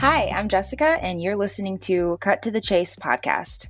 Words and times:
Hi, 0.00 0.28
I'm 0.34 0.48
Jessica, 0.48 0.96
and 1.02 1.20
you're 1.20 1.36
listening 1.36 1.76
to 1.80 2.16
Cut 2.22 2.40
to 2.44 2.50
the 2.50 2.62
Chase 2.62 2.96
podcast. 2.96 3.66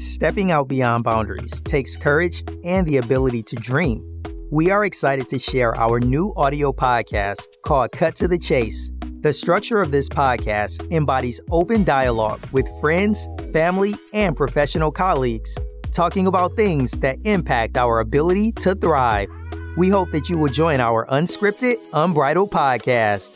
Stepping 0.00 0.50
out 0.50 0.66
beyond 0.66 1.04
boundaries 1.04 1.60
takes 1.60 1.96
courage 1.96 2.42
and 2.64 2.88
the 2.88 2.96
ability 2.96 3.44
to 3.44 3.54
dream. 3.54 4.04
We 4.50 4.72
are 4.72 4.84
excited 4.84 5.28
to 5.28 5.38
share 5.38 5.80
our 5.80 6.00
new 6.00 6.32
audio 6.36 6.72
podcast 6.72 7.46
called 7.64 7.92
Cut 7.92 8.16
to 8.16 8.26
the 8.26 8.36
Chase. 8.36 8.90
The 9.20 9.32
structure 9.32 9.80
of 9.80 9.92
this 9.92 10.08
podcast 10.08 10.90
embodies 10.90 11.40
open 11.52 11.84
dialogue 11.84 12.44
with 12.50 12.66
friends, 12.80 13.28
family, 13.52 13.94
and 14.12 14.36
professional 14.36 14.90
colleagues 14.90 15.56
talking 15.94 16.26
about 16.26 16.56
things 16.56 16.98
that 16.98 17.16
impact 17.24 17.76
our 17.78 18.00
ability 18.00 18.50
to 18.50 18.74
thrive. 18.74 19.28
We 19.76 19.88
hope 19.88 20.10
that 20.10 20.28
you 20.28 20.36
will 20.36 20.50
join 20.50 20.80
our 20.80 21.06
unscripted, 21.06 21.76
unbridled 21.92 22.50
podcast. 22.50 23.30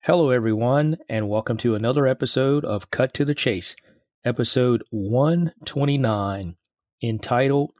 Hello, 0.00 0.30
everyone, 0.30 0.96
and 1.08 1.28
welcome 1.28 1.56
to 1.58 1.74
another 1.74 2.06
episode 2.06 2.64
of 2.64 2.90
Cut 2.90 3.14
to 3.14 3.24
the 3.24 3.34
Chase, 3.34 3.76
episode 4.24 4.82
129, 4.90 6.56
entitled 7.02 7.72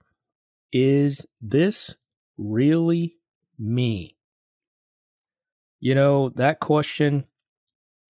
Is 0.72 1.26
This 1.40 1.94
Really 2.38 3.16
Me? 3.58 4.16
You 5.80 5.94
know, 5.94 6.30
that 6.30 6.60
question 6.60 7.26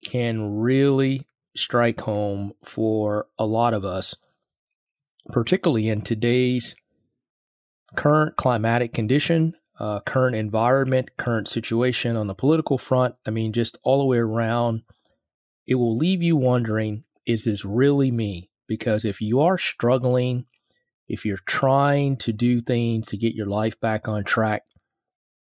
can 0.03 0.57
really 0.57 1.27
strike 1.55 2.01
home 2.01 2.53
for 2.63 3.27
a 3.39 3.45
lot 3.45 3.73
of 3.73 3.85
us, 3.85 4.15
particularly 5.31 5.89
in 5.89 6.01
today's 6.01 6.75
current 7.95 8.35
climatic 8.35 8.93
condition, 8.93 9.53
uh, 9.79 9.99
current 10.01 10.35
environment, 10.35 11.17
current 11.17 11.47
situation 11.47 12.15
on 12.15 12.27
the 12.27 12.35
political 12.35 12.77
front. 12.77 13.15
I 13.25 13.31
mean, 13.31 13.53
just 13.53 13.77
all 13.83 13.99
the 13.99 14.05
way 14.05 14.17
around, 14.17 14.83
it 15.67 15.75
will 15.75 15.97
leave 15.97 16.21
you 16.21 16.35
wondering 16.35 17.03
is 17.25 17.45
this 17.45 17.65
really 17.65 18.11
me? 18.11 18.49
Because 18.67 19.03
if 19.03 19.19
you 19.19 19.41
are 19.41 19.57
struggling, 19.57 20.45
if 21.07 21.25
you're 21.25 21.39
trying 21.45 22.17
to 22.17 22.31
do 22.31 22.61
things 22.61 23.07
to 23.07 23.17
get 23.17 23.33
your 23.33 23.47
life 23.47 23.79
back 23.79 24.07
on 24.07 24.23
track, 24.23 24.63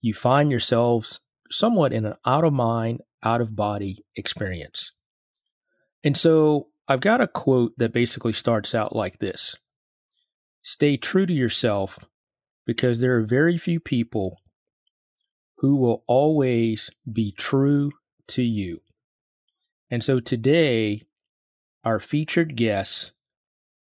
you 0.02 0.14
find 0.14 0.52
yourselves 0.52 1.20
somewhat 1.50 1.94
in 1.94 2.06
an 2.06 2.16
out 2.26 2.44
of 2.44 2.54
mind, 2.54 3.02
out 3.24 3.42
of 3.42 3.56
body 3.56 4.06
experience. 4.16 4.94
And 6.04 6.16
so 6.16 6.68
I've 6.88 7.02
got 7.02 7.22
a 7.22 7.28
quote 7.28 7.74
that 7.78 7.94
basically 7.94 8.34
starts 8.34 8.74
out 8.74 8.96
like 8.96 9.20
this 9.20 9.58
Stay 10.62 10.98
true 10.98 11.26
to 11.26 11.34
yourself 11.34 12.00
because 12.66 13.00
there 13.00 13.16
are 13.18 13.24
very 13.24 13.58
few 13.58 13.80
people 13.80 14.38
who 15.60 15.76
will 15.76 16.04
always 16.08 16.90
be 17.12 17.32
true 17.32 17.92
to 18.28 18.44
you. 18.44 18.82
And 19.90 20.04
so 20.04 20.20
today, 20.20 21.04
our 21.84 22.00
featured 22.00 22.56
guest 22.56 23.14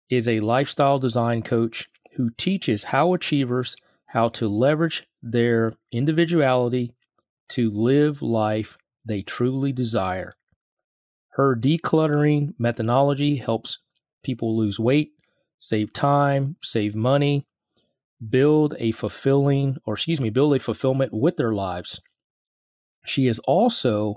is 0.09 0.27
a 0.27 0.39
lifestyle 0.39 0.99
design 0.99 1.43
coach 1.43 1.89
who 2.15 2.31
teaches 2.31 2.83
how 2.83 3.13
achievers 3.13 3.75
how 4.08 4.30
to 4.30 4.47
leverage 4.47 5.08
their 5.21 5.73
individuality 5.91 6.93
to 7.49 7.71
live 7.71 8.21
life 8.21 8.77
they 9.05 9.21
truly 9.21 9.71
desire. 9.71 10.33
Her 11.29 11.55
decluttering 11.55 12.53
methodology 12.59 13.37
helps 13.37 13.79
people 14.23 14.57
lose 14.57 14.79
weight, 14.79 15.11
save 15.59 15.91
time, 15.93 16.58
save 16.61 16.95
money, 16.95 17.47
build 18.30 18.75
a 18.80 18.92
fulfilling, 18.92 19.77
or 19.86 19.95
excuse 19.95 20.21
me, 20.21 20.30
build 20.30 20.55
a 20.55 20.59
fulfillment 20.59 21.13
with 21.13 21.37
their 21.37 21.53
lives. 21.53 21.99
She 23.05 23.25
has 23.25 23.39
also 23.39 24.15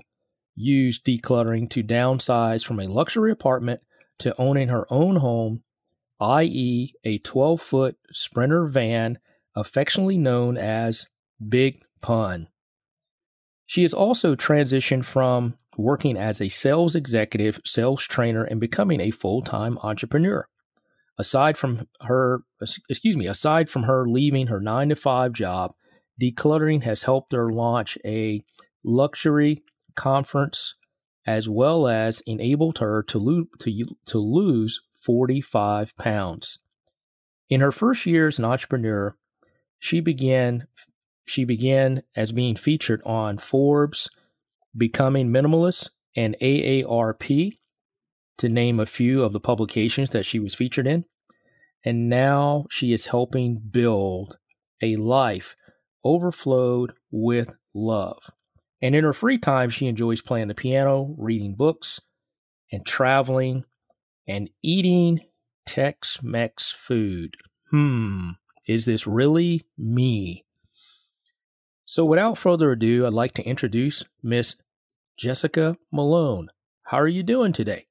used 0.54 1.04
decluttering 1.04 1.68
to 1.70 1.82
downsize 1.82 2.64
from 2.64 2.80
a 2.80 2.86
luxury 2.86 3.30
apartment 3.30 3.80
to 4.18 4.38
owning 4.40 4.68
her 4.68 4.86
own 4.90 5.16
home, 5.16 5.62
i.e., 6.20 6.92
a 7.04 7.18
12 7.18 7.60
foot 7.60 7.96
Sprinter 8.12 8.66
van, 8.66 9.18
affectionately 9.54 10.16
known 10.16 10.56
as 10.56 11.06
Big 11.46 11.82
Pun. 12.00 12.48
She 13.66 13.82
has 13.82 13.92
also 13.92 14.34
transitioned 14.34 15.04
from 15.04 15.56
working 15.76 16.16
as 16.16 16.40
a 16.40 16.48
sales 16.48 16.94
executive, 16.94 17.60
sales 17.64 18.02
trainer, 18.02 18.44
and 18.44 18.60
becoming 18.60 19.00
a 19.00 19.10
full 19.10 19.42
time 19.42 19.78
entrepreneur. 19.82 20.48
Aside 21.18 21.56
from 21.58 21.88
her, 22.02 22.42
excuse 22.88 23.16
me, 23.16 23.26
aside 23.26 23.68
from 23.68 23.84
her 23.84 24.06
leaving 24.08 24.48
her 24.48 24.60
nine 24.60 24.90
to 24.90 24.96
five 24.96 25.32
job, 25.32 25.72
decluttering 26.20 26.82
has 26.82 27.02
helped 27.02 27.32
her 27.32 27.52
launch 27.52 27.98
a 28.04 28.42
luxury 28.84 29.62
conference 29.94 30.74
as 31.26 31.48
well 31.48 31.88
as 31.88 32.20
enabled 32.20 32.78
her 32.78 33.02
to, 33.02 33.18
lo- 33.18 33.44
to, 33.58 33.84
to 34.06 34.18
lose 34.18 34.80
45 34.94 35.96
pounds. 35.96 36.60
In 37.48 37.60
her 37.60 37.72
first 37.72 38.06
year 38.06 38.28
as 38.28 38.38
an 38.38 38.44
entrepreneur, 38.44 39.16
she 39.78 40.00
began 40.00 40.66
she 41.26 41.44
began 41.44 42.02
as 42.14 42.32
being 42.32 42.56
featured 42.56 43.02
on 43.04 43.36
Forbes, 43.36 44.08
Becoming 44.76 45.28
Minimalist, 45.28 45.90
and 46.16 46.36
AARP, 46.40 47.58
to 48.38 48.48
name 48.48 48.80
a 48.80 48.86
few 48.86 49.22
of 49.22 49.32
the 49.32 49.40
publications 49.40 50.10
that 50.10 50.24
she 50.24 50.38
was 50.38 50.54
featured 50.54 50.86
in. 50.86 51.04
And 51.84 52.08
now 52.08 52.66
she 52.70 52.92
is 52.92 53.06
helping 53.06 53.58
build 53.58 54.38
a 54.82 54.96
life 54.96 55.56
overflowed 56.04 56.92
with 57.10 57.52
love. 57.74 58.30
And 58.80 58.94
in 58.94 59.04
her 59.04 59.12
free 59.12 59.38
time, 59.38 59.70
she 59.70 59.86
enjoys 59.86 60.20
playing 60.20 60.48
the 60.48 60.54
piano, 60.54 61.14
reading 61.18 61.54
books, 61.54 62.00
and 62.70 62.84
traveling 62.86 63.64
and 64.28 64.50
eating 64.62 65.20
Tex 65.66 66.22
Mex 66.22 66.72
food. 66.72 67.36
Hmm, 67.70 68.30
is 68.68 68.84
this 68.84 69.06
really 69.06 69.66
me? 69.76 70.45
So, 71.88 72.04
without 72.04 72.36
further 72.36 72.72
ado, 72.72 73.06
I'd 73.06 73.12
like 73.12 73.32
to 73.34 73.44
introduce 73.44 74.04
Miss 74.20 74.56
Jessica 75.16 75.76
Malone. 75.92 76.48
How 76.82 76.98
are 76.98 77.06
you 77.06 77.22
doing 77.22 77.52
today? 77.52 77.86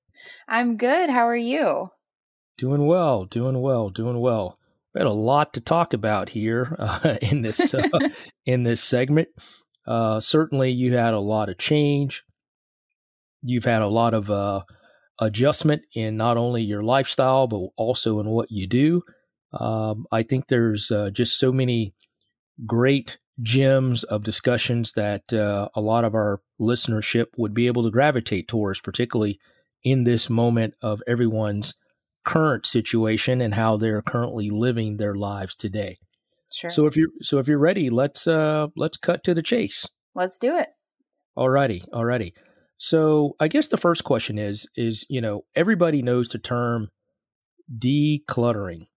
I'm 0.50 0.76
good. 0.76 1.10
How 1.10 1.26
are 1.26 1.36
you? 1.36 1.92
Doing 2.58 2.88
well, 2.88 3.24
doing 3.24 3.62
well, 3.62 3.90
doing 3.90 4.20
well. 4.20 4.60
We 4.94 5.00
had 5.00 5.08
a 5.08 5.14
lot 5.14 5.54
to 5.54 5.62
talk 5.62 5.94
about 5.94 6.28
here 6.28 6.76
uh, 6.80 7.18
in 7.22 7.42
this 7.42 7.74
uh, 7.74 7.88
in 8.46 8.64
this 8.64 8.84
segment. 8.84 9.30
Uh, 9.88 10.20
certainly, 10.20 10.72
you 10.72 10.98
had 10.98 11.14
a 11.14 11.20
lot 11.20 11.48
of 11.48 11.58
change. 11.58 12.24
You've 13.42 13.66
had 13.66 13.82
a 13.82 13.88
lot 13.88 14.14
of 14.14 14.30
uh, 14.30 14.64
adjustment 15.20 15.84
in 15.94 16.18
not 16.18 16.36
only 16.36 16.64
your 16.64 16.82
lifestyle 16.82 17.48
but 17.48 17.70
also 17.78 18.20
in 18.20 18.28
what 18.28 18.52
you 18.52 18.68
do. 18.68 19.04
Um, 19.54 20.06
I 20.12 20.24
think 20.24 20.48
there's 20.48 20.92
uh, 20.92 21.12
just 21.12 21.40
so 21.40 21.54
many 21.54 21.94
great 22.66 23.20
gems 23.42 24.04
of 24.04 24.24
discussions 24.24 24.94
that 24.94 25.32
uh, 25.34 25.70
a 25.76 25.82
lot 25.82 26.06
of 26.06 26.16
our 26.16 26.42
listenership 26.60 27.28
would 27.38 27.54
be 27.54 27.68
able 27.68 27.84
to 27.84 27.92
gravitate 27.92 28.48
towards, 28.48 28.80
particularly 28.80 29.40
in 29.84 30.04
this 30.04 30.30
moment 30.30 30.74
of 30.82 31.02
everyone's 31.08 31.76
current 32.26 32.66
situation 32.66 33.42
and 33.42 33.54
how 33.54 33.78
they're 33.78 34.02
currently 34.02 34.50
living 34.50 34.98
their 34.98 35.16
lives 35.16 35.56
today. 35.56 35.98
Sure. 36.52 36.70
So 36.70 36.86
if 36.86 36.96
you're 36.96 37.10
so 37.22 37.38
if 37.38 37.48
you're 37.48 37.58
ready, 37.58 37.90
let's 37.90 38.28
uh 38.28 38.68
let's 38.76 38.98
cut 38.98 39.24
to 39.26 39.34
the 39.34 39.44
chase. 39.44 39.86
Let's 40.14 40.38
do 40.38 40.58
it. 40.58 40.70
Alrighty, 41.38 41.88
alrighty. 41.90 42.34
So 42.78 43.36
I 43.40 43.48
guess 43.48 43.68
the 43.68 43.78
first 43.78 44.04
question 44.04 44.40
is 44.40 44.68
is 44.76 45.06
you 45.10 45.22
know 45.22 45.46
everybody 45.56 46.02
knows 46.02 46.30
the 46.30 46.40
term 46.40 46.90
decluttering. 47.78 48.88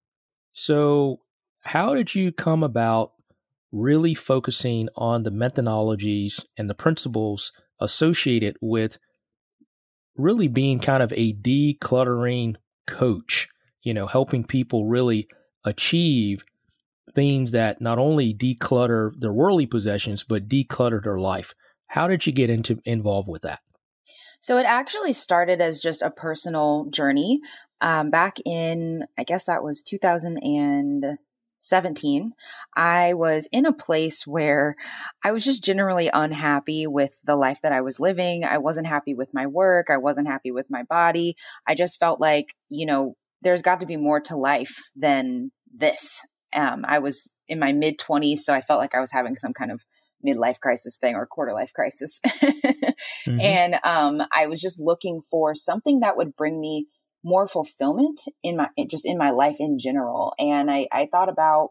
So 0.52 1.20
how 1.60 1.94
did 1.94 2.14
you 2.14 2.32
come 2.32 2.62
about 2.62 3.12
really 3.72 4.14
focusing 4.14 4.88
on 4.96 5.22
the 5.22 5.30
methodologies 5.30 6.44
and 6.56 6.68
the 6.68 6.74
principles 6.74 7.52
associated 7.80 8.56
with 8.60 8.98
really 10.16 10.48
being 10.48 10.80
kind 10.80 11.02
of 11.02 11.12
a 11.12 11.34
decluttering 11.34 12.56
coach, 12.86 13.48
you 13.82 13.94
know, 13.94 14.06
helping 14.06 14.44
people 14.44 14.86
really 14.86 15.28
achieve 15.64 16.44
things 17.14 17.52
that 17.52 17.80
not 17.80 17.98
only 17.98 18.34
declutter 18.34 19.12
their 19.18 19.32
worldly 19.32 19.66
possessions, 19.66 20.24
but 20.24 20.48
declutter 20.48 21.02
their 21.02 21.18
life. 21.18 21.54
How 21.86 22.06
did 22.06 22.26
you 22.26 22.32
get 22.32 22.50
into 22.50 22.80
involved 22.84 23.28
with 23.28 23.42
that? 23.42 23.60
So 24.40 24.56
it 24.56 24.66
actually 24.66 25.12
started 25.12 25.60
as 25.60 25.80
just 25.80 26.02
a 26.02 26.10
personal 26.10 26.86
journey. 26.90 27.40
Um, 27.80 28.10
back 28.10 28.38
in, 28.44 29.04
I 29.16 29.24
guess 29.24 29.44
that 29.44 29.62
was 29.62 29.82
2000 29.82 30.38
and 30.38 31.18
17, 31.60 32.32
I 32.76 33.14
was 33.14 33.48
in 33.52 33.66
a 33.66 33.72
place 33.72 34.26
where 34.26 34.76
I 35.24 35.32
was 35.32 35.44
just 35.44 35.64
generally 35.64 36.10
unhappy 36.12 36.86
with 36.86 37.20
the 37.24 37.36
life 37.36 37.60
that 37.62 37.72
I 37.72 37.80
was 37.80 38.00
living. 38.00 38.44
I 38.44 38.58
wasn't 38.58 38.86
happy 38.86 39.14
with 39.14 39.28
my 39.32 39.46
work. 39.46 39.88
I 39.90 39.98
wasn't 39.98 40.28
happy 40.28 40.50
with 40.50 40.66
my 40.70 40.82
body. 40.84 41.36
I 41.66 41.74
just 41.74 41.98
felt 41.98 42.20
like, 42.20 42.54
you 42.68 42.86
know, 42.86 43.14
there's 43.42 43.62
got 43.62 43.80
to 43.80 43.86
be 43.86 43.96
more 43.96 44.20
to 44.20 44.36
life 44.36 44.76
than 44.96 45.50
this. 45.74 46.20
Um, 46.54 46.84
I 46.86 46.98
was 46.98 47.32
in 47.46 47.58
my 47.58 47.72
mid 47.72 47.98
20s, 47.98 48.38
so 48.38 48.54
I 48.54 48.60
felt 48.60 48.80
like 48.80 48.94
I 48.94 49.00
was 49.00 49.12
having 49.12 49.36
some 49.36 49.52
kind 49.52 49.70
of 49.70 49.82
midlife 50.26 50.58
crisis 50.60 50.96
thing 51.00 51.14
or 51.14 51.26
quarter 51.26 51.52
life 51.52 51.72
crisis. 51.72 52.20
mm-hmm. 52.26 53.40
And 53.40 53.74
um, 53.84 54.22
I 54.32 54.46
was 54.46 54.60
just 54.60 54.80
looking 54.80 55.20
for 55.20 55.54
something 55.54 56.00
that 56.00 56.16
would 56.16 56.36
bring 56.36 56.60
me 56.60 56.86
more 57.24 57.48
fulfillment 57.48 58.20
in 58.42 58.56
my 58.56 58.68
just 58.88 59.06
in 59.06 59.18
my 59.18 59.30
life 59.30 59.56
in 59.58 59.78
general. 59.78 60.34
And 60.38 60.70
I, 60.70 60.86
I 60.92 61.08
thought 61.10 61.28
about 61.28 61.70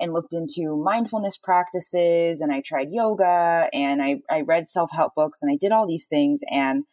and 0.00 0.14
looked 0.14 0.32
into 0.32 0.82
mindfulness 0.82 1.36
practices 1.36 2.40
and 2.40 2.52
I 2.52 2.62
tried 2.64 2.88
yoga 2.90 3.68
and 3.72 4.02
I, 4.02 4.16
I 4.30 4.40
read 4.40 4.66
self-help 4.66 5.12
books 5.14 5.40
and 5.42 5.52
I 5.52 5.58
did 5.60 5.72
all 5.72 5.86
these 5.86 6.06
things 6.06 6.40
and 6.50 6.84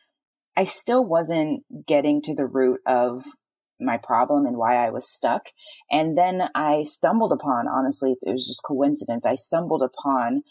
I 0.58 0.66
still 0.66 1.06
wasn't 1.06 1.64
getting 1.88 2.22
to 2.24 2.36
the 2.36 2.46
root 2.46 2.82
of 2.86 3.24
my 3.80 3.98
problem 3.98 4.46
and 4.46 4.58
why 4.58 4.76
I 4.76 4.90
was 4.90 5.10
stuck. 5.10 5.50
And 5.90 6.18
then 6.18 6.50
I 6.54 6.84
stumbled 6.84 7.32
upon, 7.32 7.68
honestly, 7.68 8.16
it 8.22 8.34
was 8.34 8.48
just 8.48 8.64
coincidence. 8.66 9.26
I 9.26 9.36
stumbled 9.36 9.84
upon 9.84 10.42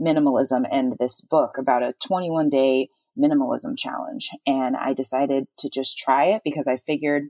minimalism 0.00 0.64
and 0.70 0.94
this 0.98 1.20
book 1.20 1.56
about 1.58 1.82
a 1.82 1.94
21 2.06 2.48
day 2.48 2.88
minimalism 3.18 3.76
challenge. 3.76 4.30
And 4.46 4.76
I 4.76 4.94
decided 4.94 5.46
to 5.58 5.70
just 5.70 5.98
try 5.98 6.26
it 6.26 6.42
because 6.44 6.68
I 6.68 6.78
figured 6.78 7.28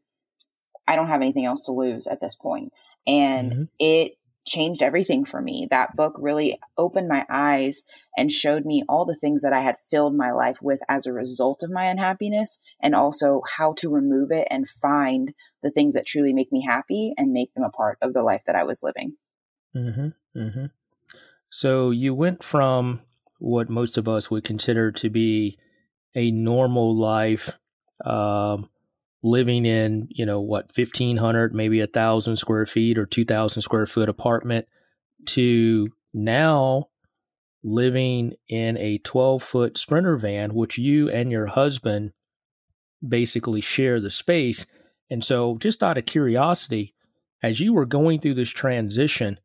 I 0.86 0.96
don't 0.96 1.08
have 1.08 1.22
anything 1.22 1.44
else 1.44 1.66
to 1.66 1.72
lose 1.72 2.06
at 2.06 2.20
this 2.20 2.34
point. 2.34 2.72
And 3.06 3.52
mm-hmm. 3.52 3.62
it 3.78 4.12
changed 4.44 4.82
everything 4.82 5.24
for 5.24 5.40
me. 5.40 5.68
That 5.70 5.94
book 5.96 6.14
really 6.18 6.58
opened 6.76 7.08
my 7.08 7.24
eyes 7.30 7.84
and 8.16 8.30
showed 8.30 8.64
me 8.64 8.82
all 8.88 9.04
the 9.04 9.14
things 9.14 9.42
that 9.42 9.52
I 9.52 9.60
had 9.60 9.76
filled 9.90 10.16
my 10.16 10.32
life 10.32 10.60
with 10.60 10.80
as 10.88 11.06
a 11.06 11.12
result 11.12 11.62
of 11.62 11.70
my 11.70 11.84
unhappiness 11.84 12.58
and 12.80 12.94
also 12.94 13.42
how 13.56 13.74
to 13.74 13.90
remove 13.90 14.32
it 14.32 14.48
and 14.50 14.68
find 14.68 15.32
the 15.62 15.70
things 15.70 15.94
that 15.94 16.06
truly 16.06 16.32
make 16.32 16.50
me 16.50 16.64
happy 16.64 17.14
and 17.16 17.32
make 17.32 17.54
them 17.54 17.64
a 17.64 17.70
part 17.70 17.98
of 18.02 18.12
the 18.12 18.22
life 18.22 18.42
that 18.46 18.56
I 18.56 18.64
was 18.64 18.82
living. 18.82 19.16
Mm-hmm. 19.76 20.08
Mm-hmm. 20.36 20.66
So 21.50 21.90
you 21.90 22.14
went 22.14 22.42
from 22.42 23.02
what 23.38 23.68
most 23.68 23.96
of 23.98 24.08
us 24.08 24.30
would 24.30 24.44
consider 24.44 24.90
to 24.92 25.10
be 25.10 25.58
a 26.14 26.30
normal 26.30 26.96
life, 26.96 27.50
um, 28.04 28.68
living 29.22 29.64
in, 29.66 30.08
you 30.10 30.26
know, 30.26 30.40
what, 30.40 30.70
1,500, 30.76 31.54
maybe 31.54 31.80
a 31.80 31.84
1,000 31.84 32.36
square 32.36 32.66
feet 32.66 32.98
or 32.98 33.06
2,000 33.06 33.62
square 33.62 33.86
foot 33.86 34.08
apartment 34.08 34.66
to 35.26 35.88
now 36.12 36.88
living 37.62 38.34
in 38.48 38.76
a 38.78 38.98
12 38.98 39.42
foot 39.42 39.78
sprinter 39.78 40.16
van, 40.16 40.54
which 40.54 40.78
you 40.78 41.08
and 41.08 41.30
your 41.30 41.46
husband 41.46 42.12
basically 43.06 43.60
share 43.60 44.00
the 44.00 44.10
space. 44.10 44.66
And 45.10 45.24
so, 45.24 45.56
just 45.58 45.82
out 45.82 45.98
of 45.98 46.06
curiosity, 46.06 46.94
as 47.42 47.60
you 47.60 47.72
were 47.72 47.86
going 47.86 48.20
through 48.20 48.34
this 48.34 48.50
transition 48.50 49.38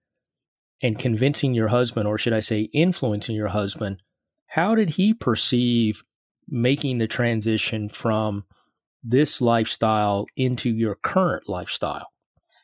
and 0.82 1.00
convincing 1.00 1.54
your 1.54 1.70
husband, 1.70 2.08
or 2.08 2.18
should 2.18 2.34
I 2.34 2.40
say, 2.40 2.62
influencing 2.74 3.36
your 3.36 3.50
husband, 3.50 4.02
how 4.48 4.76
did 4.76 4.92
he 4.92 5.14
perceive 5.14 6.04
making 6.48 6.98
the 6.98 7.08
transition 7.08 7.90
from 7.90 8.46
this 9.04 9.42
lifestyle 9.42 10.26
into 10.36 10.70
your 10.70 10.96
current 10.96 11.48
lifestyle? 11.48 12.08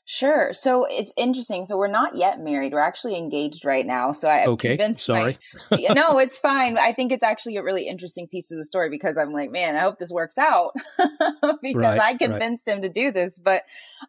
Sure. 0.06 0.52
So 0.52 0.86
it's 0.90 1.14
interesting. 1.16 1.66
So 1.66 1.78
we're 1.78 1.88
not 1.88 2.16
yet 2.16 2.40
married. 2.40 2.74
We're 2.74 2.80
actually 2.80 3.16
engaged 3.18 3.64
right 3.64 3.86
now. 3.86 4.12
So 4.12 4.28
I 4.28 4.46
okay. 4.48 4.78
Sorry. 4.96 5.38
My, 5.72 5.78
no, 5.94 6.20
it's 6.20 6.38
fine. 6.38 6.78
I 6.78 6.92
think 6.92 7.14
it's 7.14 7.24
actually 7.24 7.56
a 7.56 7.64
really 7.64 7.88
interesting 7.88 8.28
piece 8.28 8.52
of 8.52 8.58
the 8.58 8.66
story 8.66 8.90
because 8.90 9.18
I'm 9.18 9.32
like, 9.32 9.50
man, 9.50 9.78
I 9.78 9.80
hope 9.80 10.00
this 10.00 10.12
works 10.12 10.38
out 10.38 10.74
because 11.62 11.76
right, 11.76 12.02
I 12.02 12.16
convinced 12.16 12.68
right. 12.68 12.76
him 12.76 12.82
to 12.82 12.90
do 12.90 13.12
this. 13.12 13.40
But 13.40 13.64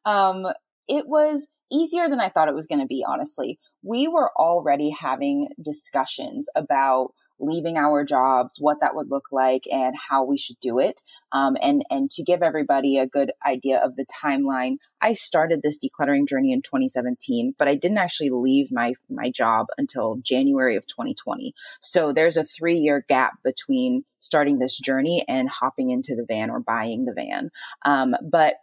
um, 0.05 0.47
it 0.89 1.07
was 1.07 1.47
easier 1.71 2.09
than 2.09 2.21
I 2.21 2.29
thought 2.29 2.49
it 2.49 2.55
was 2.55 2.67
going 2.67 2.81
to 2.81 2.87
be. 2.87 3.05
Honestly, 3.07 3.61
we 3.83 4.09
were 4.09 4.31
already 4.37 4.91
having 4.91 5.49
discussions 5.63 6.49
about 6.57 7.13
leaving 7.39 7.77
our 7.77 8.05
jobs, 8.05 8.57
what 8.59 8.79
that 8.81 8.95
would 8.95 9.11
look 9.11 9.27
like, 9.33 9.65
and 9.71 9.95
how 10.09 10.25
we 10.25 10.39
should 10.39 10.59
do 10.61 10.79
it. 10.79 11.03
Um, 11.33 11.57
and 11.61 11.85
and 11.91 12.11
to 12.13 12.23
give 12.23 12.43
everybody 12.43 12.99
a 12.99 13.07
good 13.07 13.33
idea 13.47 13.79
of 13.79 13.97
the 13.97 14.07
timeline, 14.07 14.77
I 15.01 15.13
started 15.13 15.63
this 15.63 15.79
decluttering 15.79 16.29
journey 16.29 16.53
in 16.53 16.63
2017, 16.63 17.55
but 17.59 17.69
I 17.69 17.75
didn't 17.75 17.99
actually 17.99 18.31
leave 18.31 18.73
my 18.73 18.95
my 19.11 19.31
job 19.31 19.67
until 19.79 20.17
January 20.23 20.77
of 20.77 20.87
2020. 20.87 21.55
So 21.81 22.13
there's 22.13 22.37
a 22.37 22.45
three 22.45 22.79
year 22.79 23.05
gap 23.09 23.35
between 23.43 24.05
starting 24.19 24.59
this 24.59 24.79
journey 24.79 25.25
and 25.29 25.49
hopping 25.49 25.91
into 25.91 26.17
the 26.17 26.25
van 26.27 26.51
or 26.51 26.61
buying 26.61 27.05
the 27.05 27.13
van. 27.13 27.51
Um, 27.85 28.17
but 28.23 28.55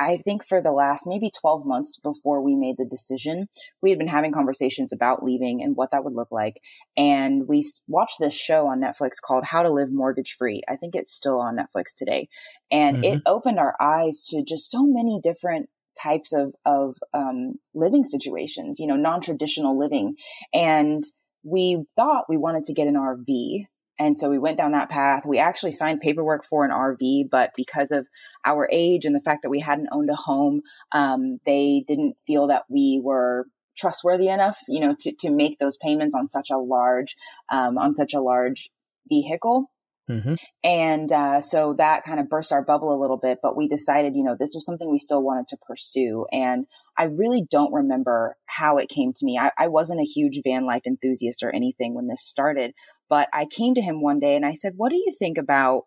I 0.00 0.18
think 0.18 0.44
for 0.44 0.60
the 0.60 0.72
last 0.72 1.06
maybe 1.06 1.30
12 1.40 1.66
months 1.66 1.98
before 1.98 2.40
we 2.40 2.54
made 2.54 2.76
the 2.78 2.84
decision, 2.84 3.48
we 3.82 3.90
had 3.90 3.98
been 3.98 4.08
having 4.08 4.32
conversations 4.32 4.92
about 4.92 5.24
leaving 5.24 5.62
and 5.62 5.76
what 5.76 5.90
that 5.90 6.04
would 6.04 6.14
look 6.14 6.30
like. 6.30 6.60
And 6.96 7.48
we 7.48 7.64
watched 7.86 8.18
this 8.20 8.34
show 8.34 8.68
on 8.68 8.80
Netflix 8.80 9.12
called 9.24 9.44
How 9.44 9.62
to 9.62 9.70
Live 9.70 9.90
Mortgage 9.90 10.34
Free. 10.38 10.62
I 10.68 10.76
think 10.76 10.94
it's 10.94 11.12
still 11.12 11.40
on 11.40 11.56
Netflix 11.56 11.94
today. 11.96 12.28
And 12.70 12.98
mm-hmm. 12.98 13.16
it 13.16 13.22
opened 13.26 13.58
our 13.58 13.74
eyes 13.80 14.24
to 14.30 14.42
just 14.42 14.70
so 14.70 14.86
many 14.86 15.20
different 15.22 15.68
types 16.00 16.32
of, 16.32 16.54
of 16.64 16.96
um, 17.12 17.54
living 17.74 18.04
situations, 18.04 18.78
you 18.78 18.86
know, 18.86 18.96
non 18.96 19.20
traditional 19.20 19.78
living. 19.78 20.14
And 20.54 21.02
we 21.42 21.84
thought 21.96 22.28
we 22.28 22.36
wanted 22.36 22.64
to 22.66 22.72
get 22.72 22.88
an 22.88 22.94
RV 22.94 23.66
and 23.98 24.16
so 24.16 24.30
we 24.30 24.38
went 24.38 24.58
down 24.58 24.72
that 24.72 24.90
path. 24.90 25.24
We 25.26 25.38
actually 25.38 25.72
signed 25.72 26.00
paperwork 26.00 26.44
for 26.44 26.64
an 26.64 26.70
RV, 26.70 27.30
but 27.30 27.50
because 27.56 27.90
of 27.90 28.06
our 28.44 28.68
age 28.72 29.04
and 29.04 29.14
the 29.14 29.20
fact 29.20 29.42
that 29.42 29.50
we 29.50 29.60
hadn't 29.60 29.88
owned 29.92 30.10
a 30.10 30.14
home, 30.16 30.62
um, 30.92 31.38
they 31.44 31.84
didn't 31.86 32.16
feel 32.26 32.46
that 32.48 32.64
we 32.68 33.00
were 33.02 33.46
trustworthy 33.76 34.28
enough, 34.28 34.58
you 34.68 34.80
know, 34.80 34.94
to, 35.00 35.12
to 35.20 35.30
make 35.30 35.58
those 35.58 35.76
payments 35.76 36.14
on 36.14 36.26
such 36.26 36.50
a 36.50 36.58
large, 36.58 37.16
um, 37.50 37.78
on 37.78 37.96
such 37.96 38.14
a 38.14 38.20
large 38.20 38.70
vehicle. 39.08 39.70
Mm-hmm. 40.08 40.34
And 40.64 41.12
uh, 41.12 41.40
so 41.40 41.74
that 41.74 42.04
kind 42.04 42.18
of 42.18 42.28
burst 42.28 42.52
our 42.52 42.64
bubble 42.64 42.94
a 42.94 43.00
little 43.00 43.18
bit, 43.18 43.38
but 43.42 43.56
we 43.56 43.68
decided, 43.68 44.16
you 44.16 44.24
know, 44.24 44.36
this 44.38 44.52
was 44.54 44.64
something 44.64 44.90
we 44.90 44.98
still 44.98 45.22
wanted 45.22 45.48
to 45.48 45.58
pursue. 45.66 46.26
And 46.32 46.66
I 46.96 47.04
really 47.04 47.46
don't 47.50 47.72
remember 47.72 48.36
how 48.46 48.78
it 48.78 48.88
came 48.88 49.12
to 49.12 49.24
me. 49.24 49.38
I, 49.38 49.52
I 49.58 49.68
wasn't 49.68 50.00
a 50.00 50.04
huge 50.04 50.40
van 50.44 50.66
life 50.66 50.82
enthusiast 50.86 51.42
or 51.42 51.54
anything 51.54 51.94
when 51.94 52.08
this 52.08 52.24
started, 52.24 52.72
but 53.08 53.28
I 53.32 53.46
came 53.46 53.74
to 53.74 53.82
him 53.82 54.02
one 54.02 54.18
day 54.18 54.34
and 54.34 54.46
I 54.46 54.52
said, 54.52 54.74
What 54.76 54.90
do 54.90 54.96
you 54.96 55.14
think 55.18 55.38
about 55.38 55.82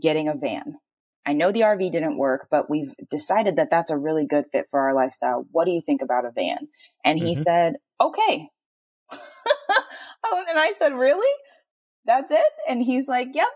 getting 0.00 0.28
a 0.28 0.34
van? 0.34 0.76
I 1.26 1.32
know 1.32 1.52
the 1.52 1.62
RV 1.62 1.90
didn't 1.90 2.18
work, 2.18 2.48
but 2.50 2.68
we've 2.68 2.94
decided 3.10 3.56
that 3.56 3.70
that's 3.70 3.90
a 3.90 3.96
really 3.96 4.26
good 4.26 4.44
fit 4.52 4.66
for 4.70 4.80
our 4.80 4.94
lifestyle. 4.94 5.46
What 5.52 5.64
do 5.64 5.70
you 5.70 5.80
think 5.80 6.02
about 6.02 6.26
a 6.26 6.30
van? 6.30 6.68
And 7.04 7.18
he 7.18 7.34
mm-hmm. 7.34 7.42
said, 7.42 7.74
Okay. 8.00 8.48
oh, 9.12 10.44
and 10.48 10.58
I 10.58 10.72
said, 10.72 10.92
Really? 10.94 11.30
That's 12.04 12.30
it? 12.30 12.52
And 12.68 12.82
he's 12.82 13.08
like, 13.08 13.28
Yep, 13.34 13.48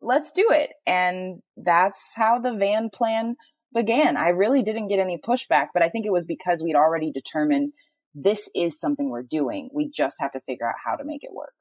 let's 0.00 0.32
do 0.32 0.48
it. 0.50 0.70
And 0.86 1.42
that's 1.56 2.14
how 2.16 2.38
the 2.38 2.54
van 2.54 2.90
plan 2.90 3.36
began. 3.74 4.16
I 4.16 4.28
really 4.28 4.62
didn't 4.62 4.88
get 4.88 4.98
any 4.98 5.18
pushback, 5.18 5.68
but 5.72 5.82
I 5.82 5.88
think 5.88 6.06
it 6.06 6.12
was 6.12 6.24
because 6.24 6.62
we'd 6.62 6.76
already 6.76 7.10
determined 7.10 7.72
this 8.14 8.48
is 8.54 8.78
something 8.78 9.08
we're 9.08 9.22
doing. 9.22 9.70
We 9.72 9.88
just 9.88 10.16
have 10.20 10.32
to 10.32 10.40
figure 10.40 10.68
out 10.68 10.74
how 10.84 10.96
to 10.96 11.04
make 11.04 11.24
it 11.24 11.32
work. 11.32 11.54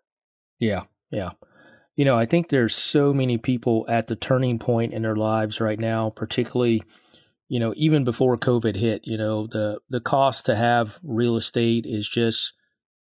Yeah, 0.60 0.84
yeah. 1.10 1.32
You 1.96 2.06
know, 2.06 2.18
I 2.18 2.26
think 2.26 2.50
there's 2.50 2.76
so 2.76 3.14
many 3.14 3.38
people 3.38 3.86
at 3.88 4.08
the 4.08 4.16
turning 4.16 4.60
point 4.60 4.94
in 4.94 5.02
their 5.02 5.16
lives 5.16 5.62
right 5.62 5.80
now, 5.80 6.10
particularly, 6.10 6.84
you 7.48 7.60
know, 7.60 7.74
even 7.76 8.04
before 8.04 8.38
COVID 8.38 8.76
hit, 8.76 9.06
you 9.06 9.18
know, 9.18 9.48
the 9.48 9.80
the 9.90 10.00
cost 10.00 10.46
to 10.46 10.56
have 10.56 11.00
real 11.04 11.38
estate 11.38 11.86
is 11.86 12.08
just 12.08 12.54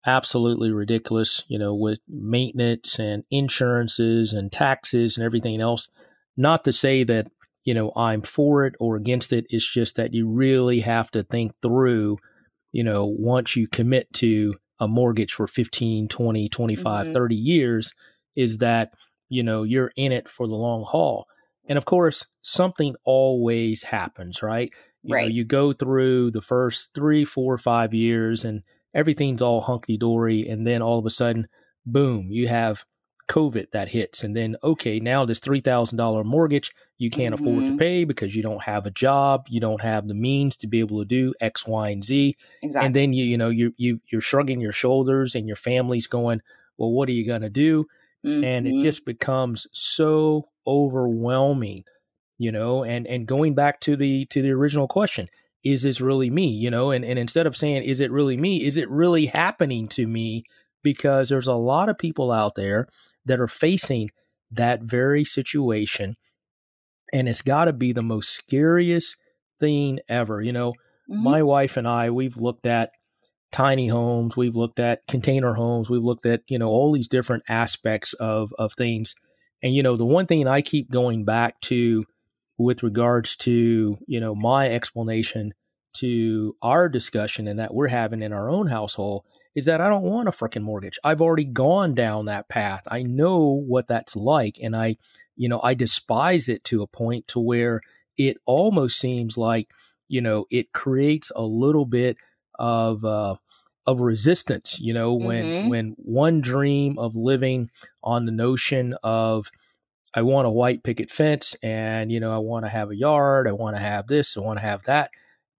absolutely 0.06 0.70
ridiculous, 0.70 1.44
you 1.48 1.58
know, 1.58 1.74
with 1.74 1.98
maintenance 2.08 2.98
and 2.98 3.24
insurances 3.30 4.32
and 4.32 4.50
taxes 4.50 5.16
and 5.16 5.24
everything 5.24 5.60
else. 5.60 5.88
Not 6.36 6.64
to 6.64 6.72
say 6.72 7.04
that, 7.04 7.26
you 7.64 7.74
know, 7.74 7.92
I'm 7.94 8.22
for 8.22 8.64
it 8.64 8.74
or 8.80 8.96
against 8.96 9.32
it. 9.32 9.46
It's 9.50 9.70
just 9.70 9.96
that 9.96 10.14
you 10.14 10.28
really 10.28 10.80
have 10.80 11.10
to 11.10 11.22
think 11.22 11.52
through, 11.60 12.18
you 12.72 12.82
know, 12.82 13.04
once 13.06 13.56
you 13.56 13.68
commit 13.68 14.12
to 14.14 14.54
a 14.78 14.88
mortgage 14.88 15.34
for 15.34 15.46
15, 15.46 16.08
20, 16.08 16.48
25, 16.48 17.04
mm-hmm. 17.04 17.12
30 17.12 17.34
years 17.34 17.94
is 18.34 18.58
that, 18.58 18.92
you 19.28 19.42
know, 19.42 19.62
you're 19.62 19.92
in 19.96 20.12
it 20.12 20.30
for 20.30 20.46
the 20.46 20.54
long 20.54 20.84
haul. 20.84 21.26
And 21.68 21.76
of 21.76 21.84
course, 21.84 22.26
something 22.40 22.96
always 23.04 23.82
happens, 23.82 24.42
right? 24.42 24.72
You 25.02 25.14
right. 25.14 25.28
Know, 25.28 25.34
you 25.34 25.44
go 25.44 25.72
through 25.72 26.30
the 26.30 26.42
first 26.42 26.90
three, 26.94 27.24
four, 27.24 27.58
five 27.58 27.92
years 27.92 28.44
and 28.44 28.62
everything's 28.94 29.42
all 29.42 29.60
hunky 29.60 29.96
dory. 29.96 30.48
And 30.48 30.66
then 30.66 30.82
all 30.82 30.98
of 30.98 31.06
a 31.06 31.10
sudden, 31.10 31.48
boom, 31.86 32.28
you 32.30 32.48
have 32.48 32.84
COVID 33.30 33.70
that 33.70 33.88
hits, 33.88 34.24
and 34.24 34.36
then 34.36 34.56
okay, 34.64 34.98
now 34.98 35.24
this 35.24 35.38
three 35.38 35.60
thousand 35.60 35.98
dollar 35.98 36.24
mortgage 36.24 36.72
you 36.98 37.10
can't 37.10 37.32
mm-hmm. 37.32 37.44
afford 37.44 37.60
to 37.60 37.68
mm-hmm. 37.68 37.78
pay 37.78 38.04
because 38.04 38.34
you 38.34 38.42
don't 38.42 38.64
have 38.64 38.86
a 38.86 38.90
job, 38.90 39.46
you 39.48 39.60
don't 39.60 39.80
have 39.80 40.08
the 40.08 40.14
means 40.14 40.56
to 40.58 40.66
be 40.66 40.80
able 40.80 40.98
to 40.98 41.04
do 41.04 41.32
X, 41.40 41.64
Y, 41.64 41.90
and 41.90 42.04
Z. 42.04 42.36
Exactly. 42.60 42.86
And 42.86 42.96
then 42.96 43.12
you 43.12 43.24
you 43.24 43.38
know 43.38 43.48
you 43.48 43.72
you 43.76 44.00
you're 44.10 44.20
shrugging 44.20 44.60
your 44.60 44.72
shoulders, 44.72 45.36
and 45.36 45.46
your 45.46 45.56
family's 45.56 46.08
going, 46.08 46.42
well, 46.76 46.90
what 46.90 47.08
are 47.08 47.12
you 47.12 47.24
gonna 47.24 47.48
do? 47.48 47.86
Mm-hmm. 48.26 48.44
And 48.44 48.66
it 48.66 48.70
mm-hmm. 48.70 48.82
just 48.82 49.06
becomes 49.06 49.68
so 49.70 50.48
overwhelming, 50.66 51.84
you 52.36 52.50
know. 52.50 52.82
And 52.82 53.06
and 53.06 53.28
going 53.28 53.54
back 53.54 53.80
to 53.82 53.94
the 53.94 54.24
to 54.26 54.42
the 54.42 54.50
original 54.50 54.88
question, 54.88 55.28
is 55.64 55.82
this 55.82 56.00
really 56.00 56.30
me? 56.30 56.48
You 56.48 56.70
know, 56.70 56.90
and 56.90 57.04
and 57.04 57.18
instead 57.18 57.46
of 57.46 57.56
saying 57.56 57.82
is 57.82 58.00
it 58.00 58.10
really 58.10 58.36
me, 58.36 58.64
is 58.64 58.76
it 58.76 58.90
really 58.90 59.26
happening 59.26 59.88
to 59.88 60.06
me? 60.06 60.44
Because 60.82 61.28
there's 61.28 61.48
a 61.48 61.54
lot 61.54 61.88
of 61.88 61.98
people 61.98 62.32
out 62.32 62.54
there 62.54 62.86
that 63.26 63.40
are 63.40 63.48
facing 63.48 64.10
that 64.50 64.82
very 64.82 65.24
situation. 65.24 66.16
And 67.12 67.28
it's 67.28 67.42
got 67.42 67.66
to 67.66 67.72
be 67.72 67.92
the 67.92 68.02
most 68.02 68.30
scariest 68.30 69.16
thing 69.58 69.98
ever. 70.08 70.40
You 70.40 70.52
know, 70.52 70.70
mm-hmm. 71.10 71.22
my 71.22 71.42
wife 71.42 71.76
and 71.76 71.86
I, 71.86 72.10
we've 72.10 72.36
looked 72.36 72.66
at 72.66 72.90
tiny 73.52 73.88
homes, 73.88 74.36
we've 74.36 74.56
looked 74.56 74.80
at 74.80 75.06
container 75.08 75.54
homes, 75.54 75.90
we've 75.90 76.04
looked 76.04 76.24
at, 76.24 76.42
you 76.48 76.58
know, 76.58 76.68
all 76.68 76.92
these 76.92 77.08
different 77.08 77.42
aspects 77.48 78.14
of, 78.14 78.52
of 78.58 78.72
things. 78.74 79.14
And, 79.62 79.74
you 79.74 79.82
know, 79.82 79.96
the 79.96 80.04
one 80.04 80.26
thing 80.26 80.46
I 80.46 80.62
keep 80.62 80.90
going 80.90 81.24
back 81.24 81.60
to 81.62 82.04
with 82.60 82.82
regards 82.82 83.36
to, 83.36 83.98
you 84.06 84.20
know, 84.20 84.34
my 84.34 84.68
explanation 84.68 85.54
to 85.94 86.54
our 86.60 86.88
discussion 86.90 87.48
and 87.48 87.58
that 87.58 87.72
we're 87.72 87.88
having 87.88 88.22
in 88.22 88.34
our 88.34 88.50
own 88.50 88.66
household 88.66 89.24
is 89.54 89.64
that 89.64 89.80
I 89.80 89.88
don't 89.88 90.04
want 90.04 90.28
a 90.28 90.30
freaking 90.30 90.62
mortgage. 90.62 90.98
I've 91.02 91.22
already 91.22 91.46
gone 91.46 91.94
down 91.94 92.26
that 92.26 92.48
path. 92.48 92.82
I 92.86 93.02
know 93.02 93.62
what 93.66 93.88
that's 93.88 94.14
like 94.14 94.58
and 94.62 94.76
I, 94.76 94.98
you 95.36 95.48
know, 95.48 95.60
I 95.62 95.72
despise 95.72 96.48
it 96.48 96.62
to 96.64 96.82
a 96.82 96.86
point 96.86 97.26
to 97.28 97.40
where 97.40 97.80
it 98.18 98.36
almost 98.44 98.98
seems 98.98 99.38
like, 99.38 99.68
you 100.08 100.20
know, 100.20 100.44
it 100.50 100.72
creates 100.72 101.32
a 101.34 101.42
little 101.42 101.86
bit 101.86 102.18
of 102.58 103.04
uh 103.06 103.36
of 103.86 104.00
resistance, 104.00 104.78
you 104.78 104.92
know, 104.92 105.14
when 105.14 105.44
mm-hmm. 105.44 105.68
when 105.70 105.94
one 105.96 106.42
dream 106.42 106.98
of 106.98 107.16
living 107.16 107.70
on 108.04 108.26
the 108.26 108.32
notion 108.32 108.94
of 109.02 109.50
I 110.14 110.22
want 110.22 110.46
a 110.46 110.50
white 110.50 110.82
picket 110.82 111.10
fence 111.10 111.56
and 111.62 112.10
you 112.10 112.20
know, 112.20 112.32
I 112.32 112.38
want 112.38 112.64
to 112.64 112.70
have 112.70 112.90
a 112.90 112.96
yard, 112.96 113.48
I 113.48 113.52
want 113.52 113.76
to 113.76 113.82
have 113.82 114.06
this, 114.06 114.36
I 114.36 114.40
want 114.40 114.58
to 114.58 114.64
have 114.64 114.82
that. 114.84 115.10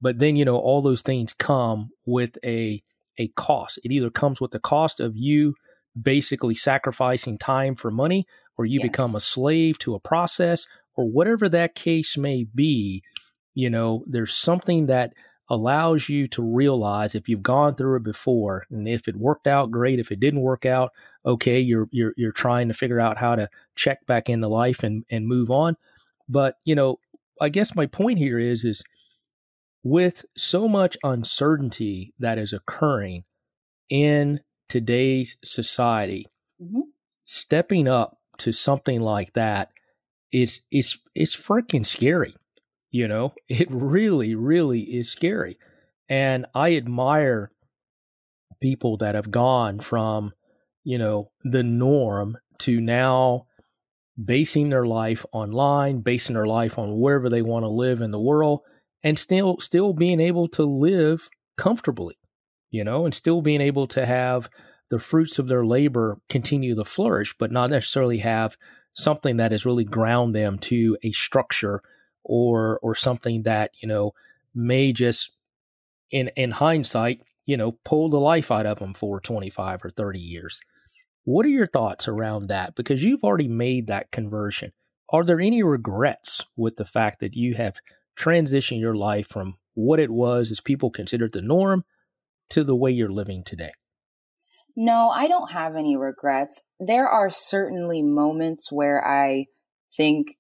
But 0.02 0.18
then, 0.20 0.36
you 0.36 0.46
know, 0.46 0.58
all 0.58 0.82
those 0.82 1.02
things 1.02 1.34
come 1.34 1.92
with 2.06 2.38
a 2.44 2.84
a 3.18 3.28
cost. 3.30 3.80
It 3.84 3.92
either 3.92 4.10
comes 4.10 4.42
with 4.42 4.52
the 4.52 4.60
cost 4.60 5.00
of 5.00 5.16
you 5.16 5.56
basically 6.00 6.56
sacrificing 6.56 7.38
time 7.38 7.76
for 7.76 7.92
money, 7.92 8.26
or 8.58 8.66
you 8.66 8.80
yes. 8.80 8.90
become 8.90 9.16
a 9.16 9.20
slave 9.20 9.78
to 9.80 9.96
a 9.96 10.00
process, 10.00 10.66
or 10.96 11.06
whatever 11.06 11.50
that 11.50 11.76
case 11.76 12.18
may 12.18 12.46
be. 12.56 13.04
You 13.54 13.70
know, 13.70 14.04
there's 14.08 14.34
something 14.34 14.86
that 14.88 15.14
allows 15.50 16.08
you 16.08 16.30
to 16.30 16.42
realize 16.42 17.14
if 17.14 17.28
you've 17.28 17.44
gone 17.44 17.76
through 17.76 17.98
it 17.98 18.04
before 18.04 18.66
and 18.72 18.88
if 18.88 19.06
it 19.10 19.18
worked 19.18 19.48
out 19.48 19.70
great 19.70 20.00
if 20.00 20.10
it 20.10 20.20
didn't 20.20 20.40
work 20.40 20.66
out 20.66 20.94
okay 21.26 21.60
you're 21.60 21.90
you're 21.92 22.14
you're 22.16 22.32
trying 22.32 22.70
to 22.70 22.74
figure 22.74 23.02
out 23.02 23.18
how 23.18 23.36
to 23.36 23.50
check 23.76 24.06
back 24.06 24.30
into 24.30 24.48
life 24.48 24.84
and 24.84 25.04
and 25.10 25.28
move 25.28 25.50
on 25.50 25.76
but 26.28 26.56
you 26.66 26.76
know 26.76 27.00
i 27.40 27.50
guess 27.50 27.76
my 27.76 27.86
point 27.86 28.18
here 28.18 28.40
is 28.40 28.64
is 28.64 28.84
with 29.84 30.26
so 30.38 30.68
much 30.68 30.98
uncertainty 31.04 32.14
that 32.20 32.38
is 32.38 32.54
occurring 32.54 33.24
in 33.90 34.40
today's 34.70 35.38
society, 35.44 36.28
mm-hmm. 36.62 36.82
stepping 37.26 37.88
up 37.88 38.18
to 38.38 38.52
something 38.52 39.02
like 39.02 39.34
that 39.34 39.70
is 40.32 40.62
is 40.72 41.00
is 41.16 41.36
freaking 41.36 41.86
scary. 41.86 42.36
You 42.90 43.08
know, 43.08 43.34
it 43.50 43.68
really, 43.70 44.36
really 44.36 44.82
is 44.82 45.12
scary. 45.12 45.58
And 46.10 46.46
I 46.54 46.76
admire 46.76 47.52
people 48.62 48.98
that 48.98 49.16
have 49.16 49.32
gone 49.32 49.80
from, 49.80 50.34
you 50.84 50.98
know, 50.98 51.32
the 51.44 51.64
norm 51.64 52.38
to 52.60 52.80
now 52.80 53.48
basing 54.24 54.70
their 54.70 54.86
life 54.86 55.26
online, 55.32 56.02
basing 56.02 56.36
their 56.36 56.48
life 56.48 56.78
on 56.78 57.00
wherever 57.00 57.30
they 57.30 57.42
want 57.42 57.64
to 57.64 57.70
live 57.70 58.02
in 58.02 58.12
the 58.12 58.20
world, 58.20 58.62
and 59.04 59.18
still 59.18 59.58
still 59.60 59.94
being 59.94 60.20
able 60.20 60.48
to 60.50 60.64
live 60.64 61.30
comfortably, 61.58 62.18
you 62.70 62.84
know, 62.84 63.06
and 63.06 63.14
still 63.14 63.42
being 63.42 63.62
able 63.62 63.88
to 63.88 64.06
have 64.06 64.50
the 64.90 65.00
fruits 65.00 65.40
of 65.40 65.48
their 65.48 65.66
labor 65.66 66.20
continue 66.30 66.76
to 66.76 66.84
flourish, 66.86 67.34
but 67.38 67.52
not 67.52 67.70
necessarily 67.70 68.20
have 68.20 68.58
something 68.94 69.38
that 69.38 69.52
has 69.52 69.66
really 69.66 69.86
ground 69.86 70.36
them 70.36 70.58
to 70.60 70.98
a 71.04 71.12
structure 71.12 71.82
or 72.24 72.80
or 72.84 72.94
something 72.94 73.44
that, 73.44 73.72
you 73.82 73.88
know, 73.88 74.12
may 74.54 74.92
just 74.92 75.32
in 76.12 76.30
in 76.36 76.52
hindsight, 76.52 77.22
you 77.46 77.58
know, 77.58 77.74
pull 77.84 78.10
the 78.10 78.20
life 78.20 78.52
out 78.52 78.66
of 78.66 78.80
them 78.80 78.94
for 78.94 79.20
25 79.20 79.86
or 79.86 79.90
30 79.90 80.20
years. 80.20 80.62
What 81.24 81.46
are 81.46 81.50
your 81.50 81.68
thoughts 81.68 82.08
around 82.08 82.48
that? 82.48 82.76
Because 82.76 83.04
you've 83.04 83.24
already 83.24 83.48
made 83.48 83.88
that 83.88 84.12
conversion. 84.12 84.72
Are 85.10 85.24
there 85.24 85.40
any 85.40 85.62
regrets 85.62 86.46
with 86.56 86.78
the 86.78 86.86
fact 86.86 87.20
that 87.20 87.36
you 87.36 87.56
have 87.56 87.78
transitioned 88.18 88.80
your 88.80 88.96
life 88.96 89.28
from 89.28 89.58
what 89.74 90.00
it 90.00 90.10
was 90.10 90.52
as 90.52 90.62
people 90.62 90.90
considered 90.90 91.34
the 91.34 91.42
norm 91.42 91.84
to 92.50 92.64
the 92.64 92.76
way 92.76 92.92
you're 92.92 93.12
living 93.12 93.44
today? 93.44 93.72
No, 94.76 95.10
I 95.10 95.28
don't 95.28 95.52
have 95.52 95.76
any 95.76 95.98
regrets. 95.98 96.64
There 96.80 97.08
are 97.08 97.30
certainly 97.30 98.02
moments 98.02 98.72
where 98.72 99.06
I 99.06 99.48
think 99.96 100.38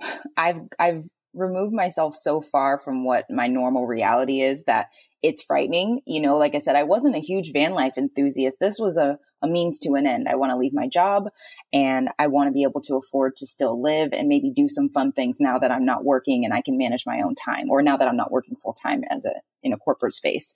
I've 0.36 0.60
I've 0.78 1.04
removed 1.34 1.72
myself 1.72 2.16
so 2.16 2.40
far 2.40 2.78
from 2.78 3.04
what 3.04 3.26
my 3.30 3.46
normal 3.46 3.86
reality 3.86 4.40
is 4.40 4.64
that 4.64 4.86
it's 5.22 5.42
frightening. 5.42 6.00
You 6.06 6.20
know, 6.20 6.36
like 6.36 6.54
I 6.54 6.58
said, 6.58 6.76
I 6.76 6.84
wasn't 6.84 7.16
a 7.16 7.20
huge 7.20 7.52
van 7.52 7.72
life 7.72 7.94
enthusiast. 7.96 8.58
This 8.60 8.78
was 8.78 8.96
a, 8.96 9.18
a 9.42 9.48
means 9.48 9.78
to 9.80 9.94
an 9.94 10.06
end. 10.06 10.28
I 10.28 10.36
want 10.36 10.50
to 10.50 10.56
leave 10.56 10.72
my 10.72 10.88
job 10.88 11.24
and 11.72 12.08
I 12.18 12.26
want 12.28 12.48
to 12.48 12.52
be 12.52 12.62
able 12.62 12.80
to 12.82 12.96
afford 12.96 13.36
to 13.36 13.46
still 13.46 13.80
live 13.80 14.10
and 14.12 14.28
maybe 14.28 14.50
do 14.50 14.68
some 14.68 14.88
fun 14.88 15.12
things 15.12 15.36
now 15.40 15.58
that 15.58 15.70
I'm 15.70 15.84
not 15.84 16.04
working 16.04 16.44
and 16.44 16.54
I 16.54 16.62
can 16.62 16.78
manage 16.78 17.04
my 17.06 17.20
own 17.20 17.34
time 17.34 17.70
or 17.70 17.82
now 17.82 17.96
that 17.96 18.08
I'm 18.08 18.16
not 18.16 18.32
working 18.32 18.56
full 18.56 18.74
time 18.74 19.02
as 19.10 19.24
a, 19.24 19.32
in 19.62 19.72
a 19.72 19.78
corporate 19.78 20.14
space. 20.14 20.54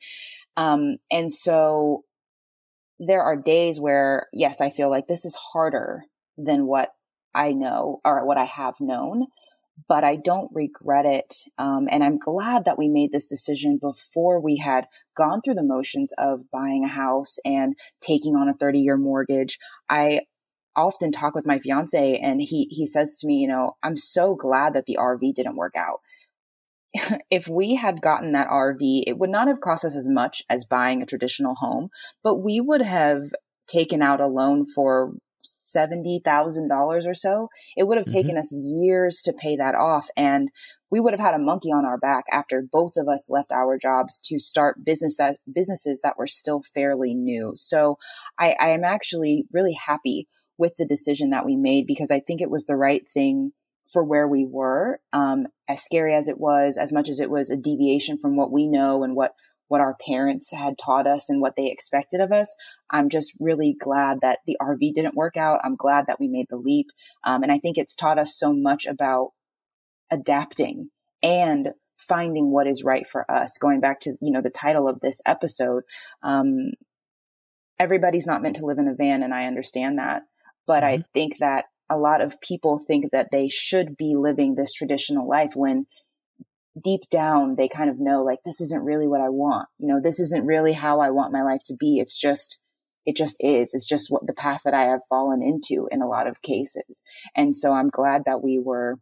Um, 0.56 0.97
and 1.11 1.33
so 1.33 2.04
there 2.99 3.23
are 3.23 3.37
days 3.37 3.80
where, 3.80 4.28
yes, 4.33 4.61
I 4.61 4.71
feel 4.71 4.90
like 4.90 5.09
this 5.09 5.25
is 5.25 5.37
harder 5.52 6.04
than 6.38 6.66
what 6.66 6.90
I 7.35 7.52
know 7.52 8.00
or 8.04 8.25
what 8.25 8.38
I 8.38 8.44
have 8.44 8.75
known 8.80 9.26
but 9.88 10.04
I 10.04 10.16
don't 10.16 10.50
regret 10.52 11.04
it. 11.04 11.34
Um, 11.58 11.88
and 11.90 12.02
I'm 12.02 12.18
glad 12.18 12.64
that 12.64 12.78
we 12.78 12.88
made 12.88 13.12
this 13.12 13.26
decision 13.26 13.78
before 13.80 14.40
we 14.40 14.56
had 14.56 14.86
gone 15.16 15.40
through 15.42 15.54
the 15.54 15.62
motions 15.62 16.12
of 16.18 16.50
buying 16.50 16.84
a 16.84 16.88
house 16.88 17.36
and 17.44 17.74
taking 18.00 18.36
on 18.36 18.48
a 18.48 18.54
30 18.54 18.80
year 18.80 18.96
mortgage. 18.96 19.58
I 19.88 20.22
often 20.76 21.12
talk 21.12 21.34
with 21.34 21.46
my 21.46 21.58
fiance 21.58 22.18
and 22.18 22.40
he, 22.40 22.66
he 22.70 22.86
says 22.86 23.18
to 23.20 23.26
me, 23.26 23.36
you 23.36 23.48
know, 23.48 23.76
I'm 23.82 23.96
so 23.96 24.34
glad 24.34 24.74
that 24.74 24.86
the 24.86 24.98
RV 25.00 25.34
didn't 25.34 25.56
work 25.56 25.74
out. 25.76 26.00
if 27.30 27.48
we 27.48 27.74
had 27.74 28.00
gotten 28.00 28.32
that 28.32 28.48
RV, 28.48 29.04
it 29.06 29.18
would 29.18 29.30
not 29.30 29.48
have 29.48 29.60
cost 29.60 29.84
us 29.84 29.96
as 29.96 30.08
much 30.08 30.42
as 30.48 30.64
buying 30.64 31.02
a 31.02 31.06
traditional 31.06 31.56
home, 31.56 31.88
but 32.22 32.36
we 32.36 32.60
would 32.60 32.82
have 32.82 33.32
taken 33.68 34.02
out 34.02 34.20
a 34.20 34.26
loan 34.26 34.66
for 34.66 35.12
$70,000 35.46 37.06
or 37.06 37.14
so, 37.14 37.48
it 37.76 37.84
would 37.84 37.98
have 37.98 38.06
mm-hmm. 38.06 38.16
taken 38.16 38.38
us 38.38 38.52
years 38.52 39.22
to 39.22 39.32
pay 39.32 39.56
that 39.56 39.74
off. 39.74 40.08
And 40.16 40.50
we 40.90 41.00
would 41.00 41.12
have 41.12 41.20
had 41.20 41.34
a 41.34 41.38
monkey 41.38 41.70
on 41.70 41.84
our 41.84 41.98
back 41.98 42.24
after 42.30 42.62
both 42.62 42.96
of 42.96 43.08
us 43.08 43.28
left 43.28 43.52
our 43.52 43.76
jobs 43.78 44.20
to 44.26 44.38
start 44.38 44.84
businesses, 44.84 45.38
businesses 45.52 46.00
that 46.02 46.16
were 46.16 46.26
still 46.26 46.62
fairly 46.62 47.14
new. 47.14 47.52
So 47.56 47.98
I, 48.38 48.54
I 48.60 48.68
am 48.68 48.84
actually 48.84 49.46
really 49.52 49.74
happy 49.74 50.28
with 50.56 50.76
the 50.76 50.86
decision 50.86 51.30
that 51.30 51.44
we 51.44 51.56
made 51.56 51.86
because 51.86 52.10
I 52.10 52.20
think 52.20 52.40
it 52.40 52.50
was 52.50 52.66
the 52.66 52.76
right 52.76 53.02
thing 53.12 53.52
for 53.92 54.04
where 54.04 54.28
we 54.28 54.46
were. 54.48 55.00
Um, 55.12 55.46
as 55.68 55.82
scary 55.82 56.14
as 56.14 56.28
it 56.28 56.38
was, 56.38 56.76
as 56.78 56.92
much 56.92 57.08
as 57.08 57.20
it 57.20 57.30
was 57.30 57.50
a 57.50 57.56
deviation 57.56 58.18
from 58.18 58.36
what 58.36 58.52
we 58.52 58.66
know 58.66 59.02
and 59.02 59.16
what 59.16 59.34
what 59.68 59.80
our 59.80 59.97
parents 60.06 60.52
had 60.52 60.78
taught 60.78 61.06
us 61.06 61.28
and 61.28 61.40
what 61.40 61.56
they 61.56 61.66
expected 61.66 62.21
of 62.21 62.33
us. 62.33 62.54
I'm 62.90 63.09
just 63.09 63.33
really 63.40 63.75
glad 63.78 64.21
that 64.21 64.40
the 64.47 64.56
RV 64.61 64.92
didn't 64.92 65.16
work 65.16 65.37
out. 65.37 65.61
I'm 65.64 65.76
glad 65.76 66.06
that 66.06 66.21
we 66.21 66.28
made 66.28 66.47
the 66.49 66.56
leap. 66.56 66.87
Um, 67.25 67.42
and 67.42 67.50
I 67.50 67.59
think 67.59 67.78
it's 67.78 67.94
taught 67.94 68.18
us 68.18 68.37
so 68.37 68.52
much 68.52 68.87
about 68.87 69.30
adapting 70.11 70.90
and 71.23 71.71
finding 71.99 72.50
what 72.50 72.66
is 72.66 72.85
right 72.85 73.06
for 73.09 73.28
us. 73.30 73.56
Going 73.59 73.80
back 73.80 74.00
to, 74.00 74.16
you 74.21 74.33
know, 74.33 74.42
the 74.42 74.50
title 74.50 74.88
of 74.88 75.00
this 75.00 75.21
episode, 75.25 75.85
um, 76.23 76.73
everybody's 77.78 78.26
not 78.26 78.42
meant 78.42 78.56
to 78.56 78.66
live 78.66 78.78
in 78.78 78.88
a 78.88 78.94
van. 78.94 79.23
And 79.23 79.33
I 79.33 79.47
understand 79.47 79.99
that. 79.99 80.23
But 80.66 80.83
mm-hmm. 80.83 81.02
I 81.02 81.04
think 81.14 81.38
that 81.38 81.66
a 81.90 81.97
lot 81.97 82.21
of 82.21 82.40
people 82.40 82.78
think 82.78 83.11
that 83.12 83.28
they 83.30 83.49
should 83.49 83.97
be 83.97 84.14
living 84.16 84.54
this 84.54 84.73
traditional 84.73 85.28
life 85.28 85.52
when 85.54 85.87
deep 86.82 87.02
down 87.10 87.54
they 87.56 87.68
kind 87.68 87.88
of 87.88 88.00
know 88.00 88.24
like 88.24 88.40
this 88.44 88.60
isn't 88.60 88.84
really 88.84 89.06
what 89.06 89.20
I 89.20 89.28
want. 89.28 89.68
You 89.78 89.88
know, 89.88 90.00
this 90.02 90.18
isn't 90.18 90.46
really 90.46 90.72
how 90.72 91.00
I 91.00 91.10
want 91.10 91.32
my 91.32 91.42
life 91.42 91.62
to 91.66 91.74
be. 91.74 91.98
It's 91.98 92.18
just 92.18 92.58
it 93.06 93.16
just 93.16 93.36
is. 93.40 93.74
It's 93.74 93.86
just 93.86 94.10
what 94.10 94.26
the 94.26 94.32
path 94.32 94.62
that 94.64 94.74
I 94.74 94.84
have 94.84 95.00
fallen 95.08 95.42
into 95.42 95.88
in 95.90 96.00
a 96.00 96.08
lot 96.08 96.26
of 96.26 96.42
cases. 96.42 97.02
And 97.36 97.54
so 97.54 97.72
I'm 97.72 97.90
glad 97.90 98.22
that 98.24 98.42
we 98.42 98.58
were 98.58 98.98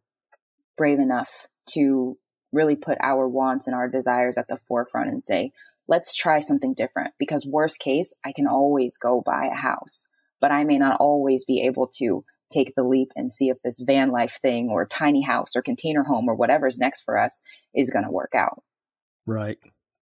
brave 0.77 0.99
enough 0.99 1.47
to 1.75 2.19
really 2.53 2.77
put 2.77 2.99
our 3.01 3.29
wants 3.29 3.67
and 3.67 3.77
our 3.77 3.89
desires 3.89 4.37
at 4.37 4.49
the 4.49 4.59
forefront 4.69 5.11
and 5.11 5.25
say, 5.25 5.53
let's 5.89 6.17
try 6.17 6.41
something 6.41 6.75
different 6.75 7.15
because 7.19 7.47
worst 7.47 7.79
case, 7.79 8.13
I 8.25 8.33
can 8.33 8.47
always 8.47 8.99
go 8.99 9.23
buy 9.25 9.47
a 9.47 9.57
house, 9.57 10.09
but 10.41 10.51
I 10.51 10.65
may 10.65 10.79
not 10.79 11.01
always 11.01 11.45
be 11.45 11.63
able 11.63 11.89
to 11.99 12.25
take 12.53 12.75
the 12.75 12.85
leap 12.85 13.09
and 13.17 13.33
see 13.33 13.49
if 13.49 13.61
this 13.63 13.81
van 13.81 14.11
life 14.11 14.39
thing 14.41 14.69
or 14.69 14.87
tiny 14.87 15.23
house 15.23 15.57
or 15.57 15.63
container 15.63 16.03
home 16.03 16.29
or 16.29 16.35
whatever's 16.35 16.79
next 16.79 17.03
for 17.03 17.19
us 17.19 17.41
is 17.75 17.91
going 17.91 18.05
to 18.05 18.11
work 18.11 18.33
out. 18.37 18.63
Right. 19.27 19.59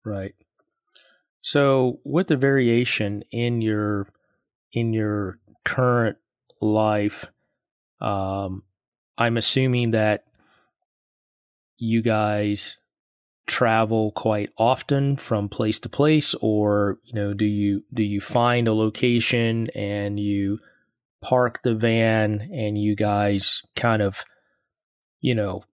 Right. 0.06 0.36
So, 1.42 2.00
with 2.06 2.28
the 2.28 2.38
variation 2.38 3.24
in 3.32 3.62
your 3.62 4.08
in 4.72 4.94
your 4.94 5.40
current 5.66 6.18
life, 6.62 7.26
um, 8.00 8.64
I'm 9.18 9.38
assuming 9.38 9.92
that 9.92 10.24
you 11.78 12.02
guys 12.02 12.78
travel 13.46 14.12
quite 14.12 14.52
often 14.58 15.18
from 15.18 15.50
place 15.50 15.80
to 15.82 15.90
place, 15.90 16.34
or 16.40 17.00
you 17.04 17.14
know, 17.14 17.34
do 17.34 17.46
you 17.46 17.84
do 17.94 18.04
you 18.04 18.22
find 18.22 18.68
a 18.68 18.74
location 18.74 19.70
and 19.76 20.20
you 20.20 20.60
park 21.24 21.62
the 21.63 21.74
van 21.74 22.50
and 22.53 22.77
you 22.77 22.96
guys 22.96 23.62
kind 23.75 24.01
of, 24.01 24.24
you 25.22 25.34
know, 25.34 25.63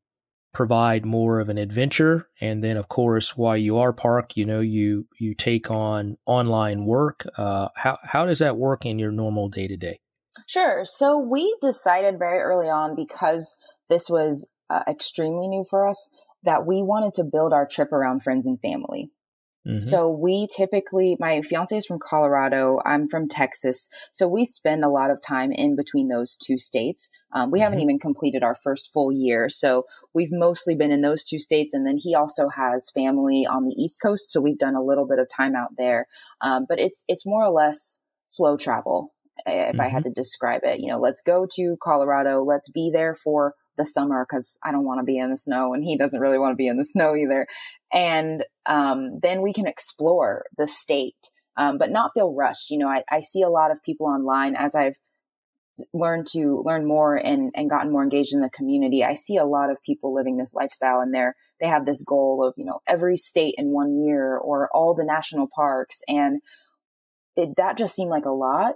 provide 0.54 1.04
more 1.04 1.40
of 1.40 1.48
an 1.48 1.58
adventure. 1.58 2.28
And 2.40 2.64
then 2.64 2.76
of 2.76 2.88
course 2.88 3.36
while 3.36 3.56
you 3.56 3.78
are 3.78 3.92
parked 3.92 4.36
you 4.36 4.46
know 4.46 4.60
you 4.60 5.06
you 5.18 5.34
take 5.34 5.70
on 5.70 6.16
online 6.26 6.86
work. 6.86 7.26
Uh, 7.36 7.68
how 7.76 7.98
how 8.02 8.24
does 8.24 8.38
that 8.38 8.56
work 8.56 8.86
in 8.86 8.98
your 8.98 9.12
normal 9.12 9.48
day 9.48 9.68
to 9.68 9.76
day 9.76 10.00
sure. 10.46 10.84
So 10.84 11.18
we 11.18 11.56
decided 11.60 12.18
very 12.18 12.40
early 12.40 12.68
on 12.68 12.94
because 12.94 13.56
this 13.88 14.08
was 14.08 14.48
uh, 14.68 14.82
extremely 14.88 15.48
new 15.48 15.64
for 15.68 15.86
us 15.86 16.10
that 16.42 16.66
we 16.66 16.82
wanted 16.82 17.14
to 17.14 17.24
build 17.24 17.52
our 17.52 17.66
trip 17.66 17.92
around 17.92 18.22
friends 18.22 18.46
and 18.46 18.58
family 18.60 19.10
Mm-hmm. 19.66 19.80
So 19.80 20.08
we 20.08 20.48
typically, 20.54 21.16
my 21.20 21.42
fiance 21.42 21.76
is 21.76 21.86
from 21.86 21.98
Colorado. 21.98 22.80
I'm 22.84 23.08
from 23.08 23.28
Texas. 23.28 23.88
So 24.12 24.26
we 24.26 24.44
spend 24.44 24.84
a 24.84 24.88
lot 24.88 25.10
of 25.10 25.20
time 25.20 25.52
in 25.52 25.76
between 25.76 26.08
those 26.08 26.36
two 26.36 26.56
states. 26.56 27.10
Um, 27.34 27.50
we 27.50 27.58
mm-hmm. 27.58 27.64
haven't 27.64 27.80
even 27.80 27.98
completed 27.98 28.42
our 28.42 28.54
first 28.54 28.90
full 28.92 29.12
year. 29.12 29.48
So 29.50 29.84
we've 30.14 30.32
mostly 30.32 30.74
been 30.74 30.90
in 30.90 31.02
those 31.02 31.24
two 31.24 31.38
states. 31.38 31.74
And 31.74 31.86
then 31.86 31.98
he 31.98 32.14
also 32.14 32.48
has 32.48 32.90
family 32.94 33.46
on 33.46 33.64
the 33.64 33.74
East 33.76 33.98
Coast. 34.02 34.32
So 34.32 34.40
we've 34.40 34.58
done 34.58 34.76
a 34.76 34.82
little 34.82 35.06
bit 35.06 35.18
of 35.18 35.28
time 35.28 35.54
out 35.54 35.76
there. 35.76 36.06
Um, 36.40 36.64
but 36.68 36.80
it's, 36.80 37.04
it's 37.06 37.26
more 37.26 37.44
or 37.44 37.50
less 37.50 38.02
slow 38.24 38.56
travel. 38.56 39.12
If 39.46 39.72
mm-hmm. 39.72 39.80
I 39.80 39.88
had 39.88 40.04
mm-hmm. 40.04 40.10
to 40.10 40.14
describe 40.14 40.62
it, 40.64 40.80
you 40.80 40.88
know, 40.88 40.98
let's 40.98 41.22
go 41.22 41.46
to 41.56 41.76
Colorado. 41.82 42.42
Let's 42.44 42.70
be 42.70 42.90
there 42.92 43.14
for 43.14 43.54
the 43.80 43.86
summer 43.86 44.26
because 44.28 44.58
I 44.62 44.72
don't 44.72 44.84
want 44.84 45.00
to 45.00 45.04
be 45.04 45.18
in 45.18 45.30
the 45.30 45.36
snow 45.36 45.72
and 45.72 45.82
he 45.82 45.96
doesn't 45.96 46.20
really 46.20 46.38
want 46.38 46.52
to 46.52 46.56
be 46.56 46.68
in 46.68 46.76
the 46.76 46.84
snow 46.84 47.16
either. 47.16 47.46
And 47.92 48.44
um, 48.66 49.18
then 49.22 49.40
we 49.40 49.54
can 49.54 49.66
explore 49.66 50.44
the 50.58 50.66
state, 50.66 51.30
um, 51.56 51.78
but 51.78 51.90
not 51.90 52.10
feel 52.12 52.34
rushed. 52.34 52.70
You 52.70 52.78
know, 52.78 52.88
I, 52.88 53.02
I 53.10 53.20
see 53.20 53.42
a 53.42 53.48
lot 53.48 53.70
of 53.70 53.82
people 53.82 54.06
online 54.06 54.54
as 54.54 54.74
I've 54.74 54.94
learned 55.94 56.26
to 56.32 56.62
learn 56.64 56.86
more 56.86 57.16
and, 57.16 57.52
and 57.54 57.70
gotten 57.70 57.90
more 57.90 58.02
engaged 58.02 58.34
in 58.34 58.42
the 58.42 58.50
community. 58.50 59.02
I 59.02 59.14
see 59.14 59.38
a 59.38 59.46
lot 59.46 59.70
of 59.70 59.82
people 59.82 60.14
living 60.14 60.36
this 60.36 60.52
lifestyle 60.52 61.00
and 61.00 61.14
they're, 61.14 61.34
they 61.58 61.68
have 61.68 61.86
this 61.86 62.02
goal 62.02 62.46
of, 62.46 62.54
you 62.58 62.66
know, 62.66 62.80
every 62.86 63.16
state 63.16 63.54
in 63.56 63.72
one 63.72 63.96
year 63.96 64.36
or 64.36 64.68
all 64.74 64.94
the 64.94 65.04
national 65.04 65.48
parks. 65.54 66.02
And 66.06 66.42
it, 67.34 67.56
that 67.56 67.78
just 67.78 67.94
seemed 67.94 68.10
like 68.10 68.26
a 68.26 68.30
lot 68.30 68.74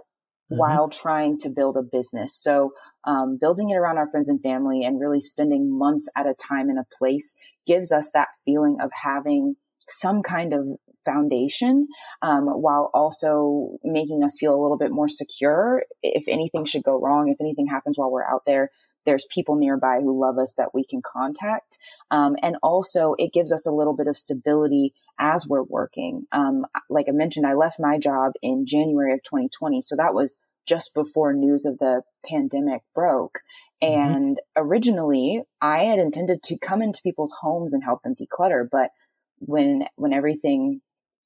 mm-hmm. 0.51 0.59
while 0.59 0.89
trying 0.89 1.39
to 1.39 1.49
build 1.49 1.77
a 1.77 1.83
business. 1.83 2.35
So, 2.37 2.73
um, 3.05 3.39
building 3.41 3.71
it 3.71 3.77
around 3.77 3.99
our 3.99 4.11
friends 4.11 4.29
and 4.29 4.41
family 4.41 4.83
and 4.85 5.01
really 5.01 5.21
spending 5.21 5.77
months 5.77 6.09
at 6.17 6.27
a 6.27 6.35
time 6.35 6.71
in 6.71 6.79
a 6.79 6.87
place 6.97 7.35
gives 7.67 7.93
us 7.93 8.11
that 8.13 8.29
feeling 8.45 8.79
of 8.81 8.91
having 8.93 9.57
some 9.87 10.23
kind 10.23 10.55
of 10.55 10.67
foundation 11.05 11.87
um, 12.23 12.47
while 12.47 12.91
also 12.95 13.77
making 13.85 14.23
us 14.25 14.39
feel 14.41 14.55
a 14.55 14.61
little 14.61 14.79
bit 14.79 14.91
more 14.91 15.09
secure 15.09 15.85
if 16.03 16.25
anything 16.29 16.65
should 16.65 16.83
go 16.83 16.99
wrong 16.99 17.29
if 17.29 17.39
anything 17.41 17.67
happens 17.67 17.99
while 17.99 18.11
we're 18.11 18.25
out 18.25 18.43
there 18.47 18.71
there's 19.05 19.27
people 19.31 19.57
nearby 19.57 20.01
who 20.01 20.19
love 20.19 20.39
us 20.39 20.55
that 20.57 20.73
we 20.73 20.85
can 20.85 21.03
contact 21.05 21.79
um, 22.11 22.37
and 22.43 22.57
also 22.63 23.15
it 23.19 23.33
gives 23.33 23.53
us 23.53 23.67
a 23.67 23.71
little 23.71 23.95
bit 23.95 24.07
of 24.07 24.17
stability 24.17 24.95
as 25.19 25.47
we're 25.49 25.63
working 25.63 26.27
um, 26.33 26.67
like 26.91 27.07
i 27.09 27.13
mentioned 27.13 27.47
i 27.47 27.55
left 27.55 27.79
my 27.79 27.99
job 27.99 28.33
in 28.43 28.67
january 28.67 29.13
of 29.13 29.23
2020 29.23 29.81
so 29.83 29.97
that 29.97 30.15
was 30.15 30.39
just 30.67 30.95
before 30.95 31.33
news 31.33 31.67
of 31.67 31.79
the 31.79 32.03
pandemic 32.29 32.83
broke. 32.95 33.41
Mm-hmm. 33.83 34.15
And 34.15 34.41
originally 34.57 35.43
I 35.61 35.85
had 35.85 35.99
intended 35.99 36.43
to 36.45 36.59
come 36.59 36.83
into 36.83 37.03
people's 37.03 37.35
homes 37.41 37.75
and 37.75 37.85
help 37.85 38.03
them 38.03 38.15
declutter. 38.15 38.67
But 38.71 38.91
when, 39.39 39.85
when 39.97 40.13
everything 40.13 40.81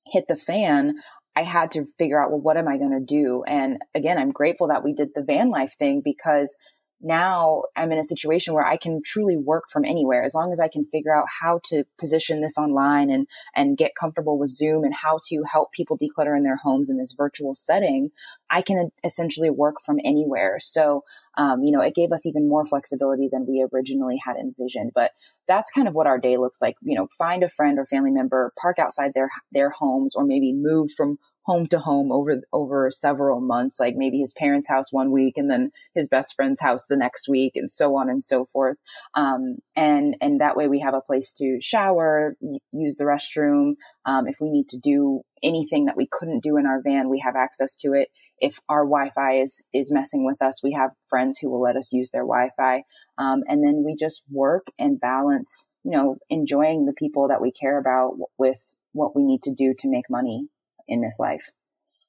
hit 0.07 0.25
the 0.29 0.37
fan, 0.37 0.95
I 1.37 1.43
had 1.43 1.71
to 1.73 1.87
figure 1.99 2.21
out, 2.21 2.31
well, 2.31 2.41
what 2.41 2.57
am 2.57 2.67
I 2.67 2.79
going 2.79 2.99
to 2.99 3.05
do? 3.05 3.45
And 3.45 3.79
again, 3.95 4.19
I'm 4.19 4.33
grateful 4.33 4.69
that 4.69 4.83
we 4.83 4.93
did 4.93 5.11
the 5.15 5.23
van 5.23 5.51
life 5.51 5.75
thing 5.79 6.03
because 6.05 6.57
now 7.01 7.63
I'm 7.77 7.93
in 7.93 7.99
a 7.99 8.05
situation 8.05 8.55
where 8.55 8.67
I 8.67 8.77
can 8.77 9.01
truly 9.05 9.37
work 9.37 9.65
from 9.71 9.85
anywhere 9.85 10.25
as 10.25 10.35
long 10.35 10.51
as 10.53 10.59
I 10.59 10.69
can 10.69 10.85
figure 10.85 11.15
out 11.15 11.27
how 11.41 11.61
to 11.67 11.85
position 11.97 12.41
this 12.41 12.59
online 12.59 13.11
and 13.11 13.27
and 13.55 13.77
get 13.77 13.95
comfortable 13.95 14.39
with 14.39 14.51
Zoom 14.51 14.85
and 14.85 14.95
how 14.95 15.21
to 15.29 15.43
help 15.51 15.73
people 15.73 15.97
declutter 15.97 16.37
in 16.37 16.43
their 16.43 16.57
homes 16.57 16.91
in 16.91 16.99
this 16.99 17.15
virtual 17.17 17.55
setting. 17.55 18.11
I 18.51 18.63
can 18.63 18.91
essentially 19.05 19.51
work 19.51 19.77
from 19.85 20.01
anywhere. 20.05 20.59
So, 20.61 21.05
um, 21.37 21.63
you 21.63 21.71
know, 21.71 21.83
it 21.83 21.95
gave 21.95 22.11
us 22.11 22.27
even 22.27 22.49
more 22.49 22.67
flexibility 22.67 23.29
than 23.31 23.47
we 23.47 23.65
originally 23.73 24.19
had 24.25 24.37
envisioned. 24.37 24.91
But 24.95 25.13
that's 25.47 25.71
kind 25.71 25.87
of 25.87 25.95
what 25.95 26.09
our 26.09 26.19
day 26.19 26.37
looks 26.37 26.61
like. 26.61 26.75
You 26.83 26.99
know, 26.99 27.09
find 27.17 27.45
a 27.45 27.49
friend 27.49 27.79
or 27.79 27.87
family 27.87 28.11
member, 28.11 28.53
park 28.61 28.79
outside 28.81 29.13
their 29.15 29.31
their 29.53 29.71
homes, 29.71 30.17
or 30.17 30.25
maybe 30.25 30.53
move 30.53 30.91
from 30.97 31.19
home 31.49 31.67
to 31.67 31.79
home 31.79 32.13
over 32.13 32.43
over 32.53 32.91
several 32.91 33.41
months 33.41 33.81
like 33.81 33.95
maybe 33.97 34.19
his 34.19 34.35
parents 34.35 34.69
house 34.69 34.93
one 34.93 35.11
week 35.11 35.39
and 35.39 35.51
then 35.51 35.71
his 35.95 36.07
best 36.07 36.37
friend's 36.37 36.61
house 36.61 36.85
the 36.85 36.97
next 36.97 37.27
week 37.27 37.53
and 37.57 37.71
so 37.71 37.97
on 37.97 38.11
and 38.11 38.23
so 38.23 38.45
forth. 38.45 38.77
Um, 39.15 39.57
and 39.75 40.15
and 40.21 40.43
that 40.43 40.59
way 40.59 40.69
we 40.69 40.81
have 40.81 40.93
a 40.93 41.01
place 41.01 41.33
to 41.39 41.59
shower 41.59 42.37
use 42.71 42.97
the 42.97 43.05
restroom. 43.05 43.77
Um, 44.05 44.29
if 44.29 44.37
we 44.43 44.51
need 44.51 44.69
to 44.69 44.79
do 44.79 45.23
anything 45.43 45.87
that 45.87 45.97
we 45.97 46.07
couldn't 46.11 46.43
do 46.43 46.59
in 46.59 46.67
our 46.67 46.83
van 46.83 47.09
we 47.09 47.23
have 47.25 47.35
access 47.35 47.75
to 47.77 47.95
it. 47.95 48.09
If 48.41 48.61
our 48.69 48.85
wi-fi 48.85 49.41
is 49.41 49.65
is 49.73 49.91
messing 49.91 50.27
with 50.27 50.43
us 50.43 50.63
we 50.63 50.73
have 50.73 50.91
friends 51.09 51.39
who 51.39 51.51
will 51.51 51.63
let 51.63 51.77
us 51.77 51.95
use 51.95 52.11
their 52.11 52.27
wi-fi. 52.27 52.83
Um, 53.17 53.43
and 53.49 53.65
then 53.65 53.85
we 53.87 53.97
just 53.97 54.23
work 54.31 54.67
and 54.79 55.01
balance 55.01 55.71
you 55.83 55.93
know 55.93 56.19
enjoying 56.29 56.85
the 56.85 56.93
people 56.93 57.29
that 57.29 57.41
we 57.41 57.51
care 57.53 57.79
about 57.79 58.19
with 58.37 58.75
what 58.93 59.17
we 59.17 59.25
need 59.25 59.41
to 59.45 59.55
do 59.55 59.73
to 59.79 59.89
make 59.89 60.11
money 60.11 60.49
in 60.89 61.01
this 61.01 61.19
life. 61.19 61.51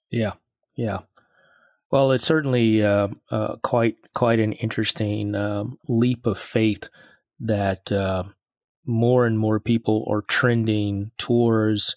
Yeah, 0.10 0.34
yeah. 0.76 1.00
Well, 1.92 2.12
it's 2.12 2.26
certainly 2.26 2.84
uh, 2.84 3.10
uh, 3.32 3.56
quite 3.58 3.98
quite 4.14 4.40
an 4.40 4.54
interesting 4.54 5.36
um, 5.36 5.80
leap 5.88 6.26
of 6.26 6.38
faith 6.38 6.88
that 7.40 7.92
uh, 7.92 8.24
more 8.86 9.26
and 9.26 9.40
more 9.40 9.60
people 9.60 10.06
are 10.10 10.22
trending 10.22 11.12
towards 11.18 11.96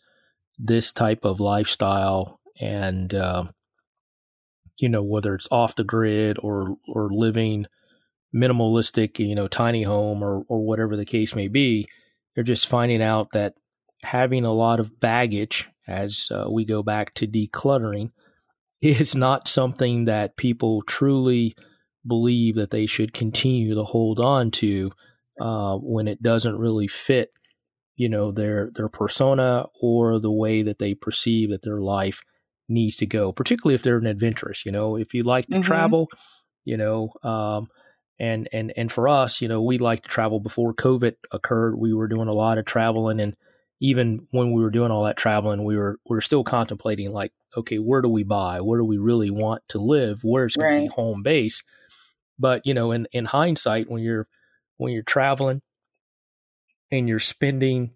this 0.59 0.93
type 0.93 1.25
of 1.25 1.41
lifestyle, 1.41 2.41
and 2.59 3.15
um, 3.15 3.55
you 4.79 4.89
know 4.89 5.03
whether 5.03 5.35
it's 5.35 5.49
off 5.51 5.77
the 5.77 5.85
grid 5.85 6.39
or 6.43 6.77
or 6.89 7.11
living 7.13 7.67
minimalistic, 8.35 9.19
you 9.19 9.35
know, 9.35 9.49
tiny 9.49 9.83
home 9.83 10.23
or 10.23 10.45
or 10.49 10.61
whatever 10.61 10.97
the 10.97 11.05
case 11.05 11.35
may 11.35 11.49
be, 11.49 11.87
they're 12.35 12.45
just 12.45 12.67
finding 12.67 13.03
out 13.03 13.29
that 13.33 13.55
having 14.03 14.45
a 14.45 14.53
lot 14.53 14.81
of 14.81 14.99
baggage 15.01 15.69
as 15.87 16.29
uh, 16.31 16.47
we 16.51 16.65
go 16.65 16.83
back 16.83 17.15
to 17.15 17.27
decluttering 17.27 18.13
is 18.83 19.15
not 19.15 19.49
something 19.49 20.07
that 20.07 20.37
people 20.37 20.83
truly 20.83 21.55
believe 22.07 22.57
that 22.57 22.71
they 22.71 22.87
should 22.87 23.13
continue 23.13 23.75
to 23.75 23.85
hold 23.85 24.19
on 24.19 24.51
to 24.51 24.91
uh, 25.41 25.77
when 25.77 26.09
it 26.09 26.23
doesn't 26.23 26.59
really 26.59 26.89
fit 26.89 27.31
you 27.97 28.09
know 28.09 28.33
their 28.33 28.71
their 28.75 28.89
persona 28.89 29.67
or 29.81 30.19
the 30.19 30.31
way 30.31 30.63
that 30.63 30.79
they 30.79 30.95
perceive 30.95 31.51
that 31.51 31.63
their 31.63 31.81
life 31.81 32.23
needs 32.69 32.97
to 32.97 33.07
go 33.07 33.33
particularly 33.33 33.75
if 33.75 33.83
they're 33.83 33.99
an 33.99 34.07
adventurous 34.07 34.65
you 34.65 34.73
know 34.73 34.97
if 34.97 35.15
you 35.15 35.23
like 35.23 35.47
to 35.47 35.53
mm-hmm. 35.53 35.63
travel 35.63 36.09
you 36.65 36.77
know 36.77 37.11
um, 37.23 37.69
and 38.19 38.49
and 38.53 38.73
and 38.77 38.91
for 38.91 39.09
us 39.09 39.41
you 39.41 39.49
know 39.49 39.63
we 39.63 39.79
like 39.79 40.03
to 40.03 40.09
travel 40.09 40.41
before 40.41 40.75
covid 40.75 41.15
occurred 41.33 41.77
we 41.77 41.93
were 41.93 42.09
doing 42.09 42.29
a 42.29 42.33
lot 42.33 42.59
of 42.59 42.65
traveling 42.65 43.21
and 43.21 43.37
even 43.83 44.29
when 44.31 44.53
we 44.53 44.63
were 44.63 44.71
doing 44.71 44.93
all 44.93 45.03
that 45.03 45.17
traveling, 45.17 45.65
we 45.65 45.77
were 45.77 45.99
we 46.09 46.15
were 46.15 46.21
still 46.21 46.45
contemplating 46.45 47.13
like, 47.13 47.33
okay, 47.57 47.79
where 47.79 48.01
do 48.01 48.09
we 48.09 48.23
buy? 48.23 48.61
Where 48.61 48.79
do 48.79 48.85
we 48.85 48.97
really 48.97 49.29
want 49.29 49.65
to 49.71 49.79
live? 49.79 50.21
Where's 50.23 50.55
going 50.55 50.73
right. 50.73 50.81
to 50.85 50.89
be 50.89 50.95
home 50.95 51.25
base? 51.25 51.65
But 52.39 52.65
you 52.65 52.75
know, 52.75 52.93
in 52.93 53.09
in 53.11 53.25
hindsight, 53.25 53.91
when 53.91 54.01
you're 54.01 54.29
when 54.77 54.93
you're 54.93 55.03
traveling 55.03 55.63
and 56.93 57.09
you're 57.09 57.19
spending 57.19 57.91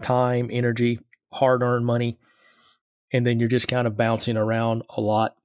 time, 0.00 0.48
energy, 0.50 1.00
hard 1.34 1.62
earned 1.62 1.84
money, 1.84 2.18
and 3.12 3.26
then 3.26 3.38
you're 3.38 3.48
just 3.50 3.68
kind 3.68 3.86
of 3.86 3.98
bouncing 3.98 4.38
around 4.38 4.84
a 4.88 5.02
lot 5.02 5.36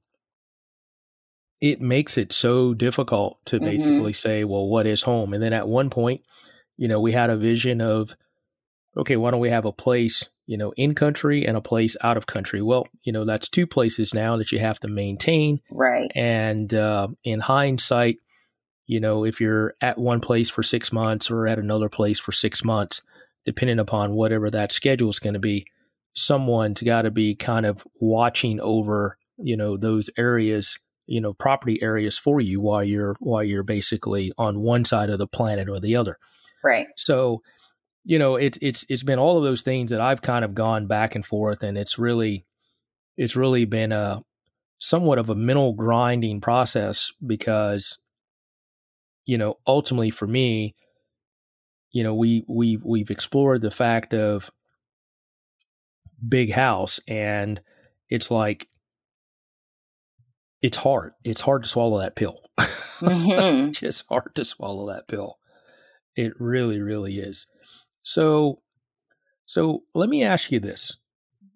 it 1.61 1.81
makes 1.81 2.17
it 2.17 2.31
so 2.31 2.73
difficult 2.73 3.43
to 3.45 3.55
mm-hmm. 3.55 3.65
basically 3.65 4.13
say, 4.13 4.43
well, 4.43 4.67
what 4.67 4.85
is 4.85 5.01
home? 5.01 5.33
And 5.33 5.41
then 5.41 5.53
at 5.53 5.67
one 5.67 5.89
point, 5.89 6.21
you 6.77 6.88
know, 6.88 6.99
we 6.99 7.13
had 7.13 7.29
a 7.29 7.38
vision 7.38 7.81
of, 7.81 8.15
okay, 8.97 9.17
why 9.17 9.31
don't 9.31 9.39
we 9.39 9.49
have 9.49 9.65
a 9.65 9.71
place, 9.71 10.25
you 10.45 10.58
know, 10.58 10.73
in 10.77 10.95
country 10.95 11.45
and 11.45 11.58
a 11.58 11.62
place 11.62 11.97
out 12.01 12.17
of 12.17 12.27
country? 12.27 12.62
Well, 12.62 12.88
you 13.03 13.12
know, 13.12 13.25
that's 13.25 13.49
two 13.49 13.67
places 13.67 14.13
now 14.13 14.38
that 14.38 14.51
you 14.51 14.60
have 14.60 14.79
to 14.81 14.88
maintain. 14.88 15.62
Right. 15.69 16.12
And 16.15 16.73
uh, 16.73 17.10
in 17.23 17.39
hindsight, 17.39 18.17
you 18.88 18.99
know, 18.99 19.25
if 19.25 19.41
you're 19.41 19.73
at 19.81 19.97
one 19.97 20.21
place 20.21 20.49
for 20.49 20.63
six 20.63 20.91
months 20.93 21.31
or 21.31 21.47
at 21.47 21.60
another 21.60 21.89
place 21.89 22.19
for 22.19 22.31
six 22.31 22.63
months, 22.63 23.01
depending 23.45 23.79
upon 23.79 24.13
whatever 24.13 24.49
that 24.51 24.71
schedule 24.71 25.10
is 25.10 25.19
going 25.19 25.34
to 25.34 25.39
be, 25.39 25.65
someone's 26.13 26.81
got 26.81 27.03
to 27.03 27.12
be 27.12 27.36
kind 27.36 27.65
of 27.65 27.86
watching 27.99 28.60
over, 28.60 29.17
you 29.38 29.58
know, 29.58 29.77
those 29.77 30.10
areas, 30.17 30.79
you 31.08 31.19
know, 31.19 31.34
property 31.34 31.81
areas 31.81 32.17
for 32.17 32.39
you 32.39 32.62
while 32.62 32.84
you're 32.84 33.15
while 33.19 33.43
you're 33.43 33.63
basically 33.63 34.31
on 34.38 34.62
one 34.62 34.86
side 34.86 35.10
of 35.10 35.19
the 35.19 35.27
planet 35.27 35.67
or 35.67 35.79
the 35.79 35.95
other. 35.95 36.17
Right. 36.63 36.88
So, 36.95 37.43
you 38.05 38.19
know, 38.19 38.35
it's 38.35 38.57
it's 38.61 38.85
it's 38.87 39.03
been 39.03 39.19
all 39.19 39.37
of 39.37 39.43
those 39.43 39.63
things 39.63 39.89
that 39.89 39.99
I've 39.99 40.21
kind 40.21 40.45
of 40.45 40.53
gone 40.53 40.85
back 40.85 41.15
and 41.15 41.25
forth, 41.25 41.63
and 41.63 41.77
it's 41.77 41.97
really 41.97 42.45
it's 43.17 43.35
really 43.35 43.65
been 43.65 43.91
a 43.91 44.21
somewhat 44.79 45.17
of 45.17 45.29
a 45.29 45.35
mental 45.35 45.73
grinding 45.73 46.39
process 46.39 47.11
because 47.25 47.97
you 49.25 49.39
know, 49.39 49.57
ultimately 49.65 50.11
for 50.11 50.27
me, 50.27 50.75
you 51.91 52.03
know, 52.03 52.13
we 52.13 52.45
we 52.47 52.77
we've 52.83 53.09
explored 53.09 53.61
the 53.61 53.71
fact 53.71 54.13
of 54.13 54.51
big 56.27 56.51
house 56.51 56.99
and 57.07 57.59
it's 58.09 58.29
like 58.29 58.67
it's 60.61 60.77
hard. 60.77 61.13
It's 61.23 61.41
hard 61.41 61.63
to 61.63 61.69
swallow 61.69 61.99
that 61.99 62.15
pill. 62.15 62.39
Mm-hmm. 62.59 63.71
just 63.71 64.05
hard 64.09 64.35
to 64.35 64.45
swallow 64.45 64.93
that 64.93 65.07
pill. 65.07 65.37
It 66.15 66.33
really, 66.39 66.79
really 66.79 67.17
is. 67.17 67.47
So, 68.05 68.61
so 69.45 69.83
let 69.93 70.09
me 70.09 70.23
ask 70.23 70.51
you 70.51 70.59
this: 70.59 70.95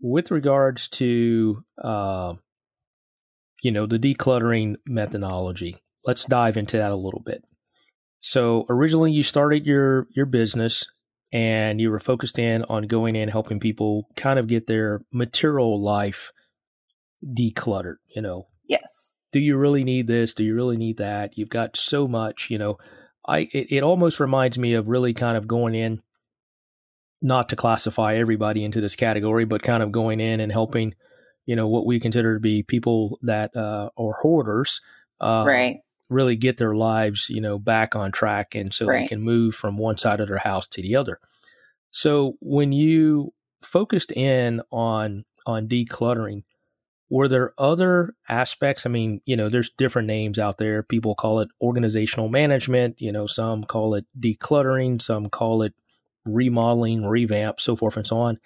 with 0.02 0.32
regards 0.32 0.88
to, 0.90 1.64
uh, 1.82 2.34
you 3.62 3.72
know, 3.72 3.86
the 3.86 4.00
decluttering 4.00 4.76
methodology. 4.86 5.78
Let's 6.06 6.26
dive 6.26 6.58
into 6.58 6.78
that 6.78 6.92
a 6.92 6.96
little 6.96 7.22
bit. 7.24 7.44
So 8.22 8.66
originally 8.70 9.12
you 9.12 9.24
started 9.24 9.66
your 9.66 10.08
your 10.16 10.26
business 10.26 10.92
and 11.32 11.80
you 11.80 11.92
were 11.92 12.00
focused 12.00 12.40
in 12.40 12.64
on 12.64 12.84
going 12.84 13.16
in 13.16 13.30
helping 13.30 13.60
people 13.60 14.08
kind 14.16 14.40
of 14.40 14.48
get 14.48 14.66
their 14.66 15.02
material 15.14 15.82
life 15.82 16.32
decluttered, 17.24 17.98
you 18.16 18.22
know. 18.22 18.48
Yes. 18.68 19.12
Do 19.32 19.40
you 19.40 19.58
really 19.58 19.84
need 19.84 20.08
this? 20.08 20.34
Do 20.34 20.44
you 20.44 20.56
really 20.56 20.78
need 20.78 20.98
that? 20.98 21.38
You've 21.38 21.50
got 21.50 21.78
so 21.78 22.08
much, 22.08 22.50
you 22.50 22.58
know. 22.58 22.78
I 23.28 23.50
it, 23.54 23.72
it 23.72 23.84
almost 23.84 24.20
reminds 24.20 24.58
me 24.58 24.74
of 24.74 24.88
really 24.88 25.14
kind 25.14 25.38
of 25.38 25.48
going 25.48 25.76
in 25.76 26.02
not 27.22 27.50
to 27.50 27.56
classify 27.56 28.16
everybody 28.16 28.64
into 28.64 28.82
this 28.82 28.96
category, 28.96 29.46
but 29.46 29.62
kind 29.62 29.84
of 29.84 29.92
going 29.92 30.20
in 30.20 30.40
and 30.40 30.52
helping, 30.52 30.96
you 31.46 31.56
know, 31.56 31.68
what 31.68 31.86
we 31.86 32.00
consider 32.00 32.36
to 32.36 32.40
be 32.40 32.64
people 32.64 33.20
that 33.22 33.56
uh, 33.56 33.90
are 33.98 34.14
hoarders, 34.22 34.82
uh, 35.20 35.44
right? 35.46 35.82
really 36.10 36.36
get 36.36 36.58
their 36.58 36.76
lives, 36.76 37.30
you 37.30 37.42
know, 37.42 37.60
back 37.60 37.96
on 37.96 38.12
track 38.12 38.56
and 38.56 38.74
so 38.74 38.86
right. 38.86 39.02
they 39.02 39.08
can 39.08 39.22
move 39.22 39.54
from 39.54 39.78
one 39.78 39.98
side 39.98 40.20
of 40.20 40.28
their 40.28 40.38
house 40.38 40.68
to 40.68 40.82
the 40.82 40.96
other. 40.96 41.20
So 41.92 42.38
when 42.40 42.72
you 42.72 43.34
focused 43.62 44.12
in 44.12 44.62
on 44.72 45.26
on 45.46 45.68
decluttering, 45.68 46.44
were 47.10 47.28
there 47.28 47.54
other 47.58 48.16
aspects? 48.28 48.86
I 48.86 48.90
mean, 48.90 49.22
you 49.26 49.36
know, 49.36 49.50
there's 49.50 49.72
different 49.72 50.08
names 50.08 50.38
out 50.38 50.58
there. 50.58 50.84
People 50.84 51.16
call 51.16 51.40
it 51.40 51.50
organizational 51.62 52.30
management, 52.30 53.02
you 53.02 53.12
know, 53.12 53.26
some 53.26 53.64
call 53.64 53.96
it 53.96 54.06
decluttering, 54.20 55.02
some 55.02 55.28
call 55.30 55.64
it 55.64 55.74
remodeling, 56.34 57.06
revamp, 57.06 57.60
so 57.60 57.76
forth 57.76 57.98
and 57.98 58.08
so 58.08 58.18
on. 58.20 58.40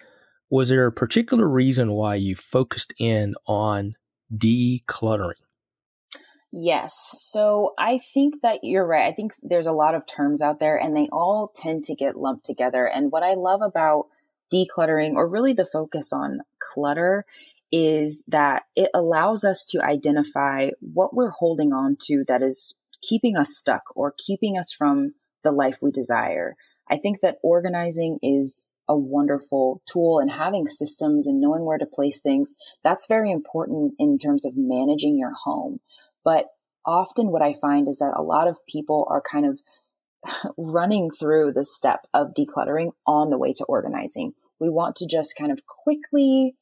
Was 0.50 0.68
there 0.68 0.86
a 0.86 0.92
particular 0.92 1.48
reason 1.48 1.92
why 1.92 2.16
you 2.16 2.36
focused 2.36 2.94
in 2.98 3.34
on 3.46 3.94
decluttering? 4.32 5.34
Yes. 6.52 6.94
So 7.18 7.74
I 7.78 7.98
think 7.98 8.42
that 8.42 8.60
you're 8.62 8.86
right. 8.86 9.08
I 9.08 9.12
think 9.12 9.32
there's 9.42 9.66
a 9.66 9.72
lot 9.72 9.96
of 9.96 10.06
terms 10.06 10.40
out 10.40 10.60
there 10.60 10.76
and 10.76 10.96
they 10.96 11.08
all 11.10 11.50
tend 11.52 11.82
to 11.84 11.96
get 11.96 12.16
lumped 12.16 12.46
together. 12.46 12.86
And 12.86 13.10
what 13.10 13.24
I 13.24 13.34
love 13.34 13.60
about 13.60 14.06
decluttering 14.52 15.14
or 15.14 15.28
really 15.28 15.52
the 15.52 15.64
focus 15.64 16.12
on 16.12 16.42
clutter 16.60 17.24
is 17.72 18.22
that 18.28 18.62
it 18.76 18.88
allows 18.94 19.44
us 19.44 19.64
to 19.64 19.82
identify 19.82 20.70
what 20.80 21.12
we're 21.12 21.30
holding 21.30 21.72
on 21.72 21.96
to 22.02 22.24
that 22.28 22.40
is 22.40 22.76
keeping 23.02 23.36
us 23.36 23.56
stuck 23.56 23.82
or 23.96 24.14
keeping 24.16 24.56
us 24.56 24.72
from 24.72 25.14
the 25.42 25.50
life 25.50 25.78
we 25.82 25.90
desire. 25.90 26.54
I 26.88 26.96
think 26.96 27.20
that 27.20 27.38
organizing 27.42 28.18
is 28.22 28.64
a 28.88 28.96
wonderful 28.96 29.82
tool 29.90 30.18
and 30.18 30.30
having 30.30 30.66
systems 30.66 31.26
and 31.26 31.40
knowing 31.40 31.64
where 31.64 31.78
to 31.78 31.86
place 31.86 32.20
things. 32.20 32.52
That's 32.82 33.06
very 33.06 33.30
important 33.30 33.94
in 33.98 34.18
terms 34.18 34.44
of 34.44 34.52
managing 34.56 35.16
your 35.18 35.32
home. 35.32 35.80
But 36.22 36.46
often 36.84 37.30
what 37.30 37.42
I 37.42 37.54
find 37.54 37.88
is 37.88 37.98
that 37.98 38.12
a 38.14 38.22
lot 38.22 38.48
of 38.48 38.64
people 38.66 39.06
are 39.10 39.22
kind 39.22 39.46
of 39.46 39.60
running 40.58 41.10
through 41.10 41.52
the 41.52 41.64
step 41.64 42.06
of 42.12 42.34
decluttering 42.34 42.92
on 43.06 43.30
the 43.30 43.38
way 43.38 43.52
to 43.54 43.64
organizing. 43.64 44.34
We 44.60 44.68
want 44.68 44.96
to 44.96 45.06
just 45.06 45.34
kind 45.38 45.50
of 45.50 45.62
quickly 45.66 46.54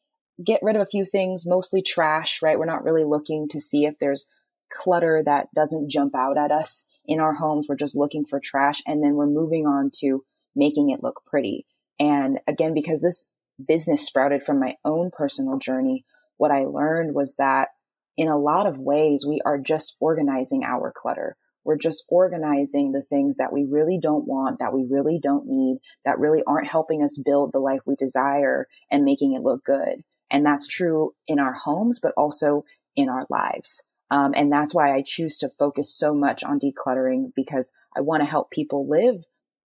get 0.43 0.63
rid 0.63 0.77
of 0.77 0.83
a 0.83 0.87
few 0.87 1.05
things, 1.05 1.45
mostly 1.47 1.83
trash, 1.83 2.41
right? 2.43 2.59
We're 2.59 2.65
not 2.65 2.85
really 2.85 3.05
looking 3.05 3.49
to 3.49 3.61
see 3.61 3.85
if 3.85 3.99
there's 3.99 4.27
clutter 4.73 5.23
that 5.25 5.49
doesn't 5.55 5.91
jump 5.91 6.15
out 6.17 6.39
at 6.39 6.51
us 6.51 6.87
in 7.07 7.21
our 7.21 7.35
homes. 7.35 7.67
We're 7.69 7.77
just 7.77 7.97
looking 7.97 8.25
for 8.25 8.41
trash 8.41 8.83
and 8.87 9.03
then 9.03 9.15
we're 9.15 9.27
moving 9.27 9.67
on 9.67 9.91
to 10.01 10.25
making 10.55 10.91
it 10.91 11.03
look 11.03 11.23
pretty. 11.27 11.67
And 11.99 12.41
again, 12.47 12.75
because 12.75 13.03
this 13.03 13.31
business 13.65 14.05
sprouted 14.07 14.43
from 14.43 14.61
my 14.61 14.77
own 14.85 15.11
personal 15.11 15.59
journey, 15.59 16.05
what 16.37 16.51
I 16.51 16.65
learned 16.65 17.15
was 17.15 17.37
that 17.37 17.69
in 18.17 18.29
a 18.29 18.39
lot 18.39 18.67
of 18.67 18.79
ways, 18.79 19.25
we 19.27 19.41
are 19.45 19.59
just 19.59 19.97
organizing 20.01 20.65
our 20.65 20.93
clutter. 20.95 21.37
We're 21.65 21.79
just 21.79 22.05
organizing 22.09 22.93
the 22.93 23.03
things 23.03 23.37
that 23.37 23.53
we 23.53 23.65
really 23.65 23.99
don't 24.01 24.27
want, 24.27 24.59
that 24.59 24.75
we 24.75 24.85
really 24.89 25.19
don't 25.23 25.47
need, 25.47 25.79
that 26.05 26.19
really 26.19 26.43
aren't 26.47 26.69
helping 26.69 27.03
us 27.03 27.21
build 27.25 27.53
the 27.53 27.61
life 27.61 27.81
we 27.87 27.95
desire 27.95 28.67
and 28.91 29.05
making 29.05 29.35
it 29.35 29.43
look 29.43 29.65
good. 29.65 30.03
And 30.31 30.45
that's 30.45 30.67
true 30.67 31.15
in 31.29 31.39
our 31.39 31.53
homes, 31.53 32.01
but 32.03 32.13
also 32.17 32.65
in 32.97 33.09
our 33.09 33.27
lives. 33.31 33.85
Um, 34.13 34.35
and 34.37 34.53
that's 34.53 34.75
why 34.75 34.95
I 34.95 35.01
choose 35.01 35.39
to 35.39 35.49
focus 35.49 35.93
so 35.93 36.13
much 36.13 36.45
on 36.45 36.61
decluttering 36.61 37.33
because 37.35 37.73
I 37.97 38.03
want 38.03 38.21
to 38.21 38.29
help 38.29 38.51
people 38.51 38.87
live 38.87 39.25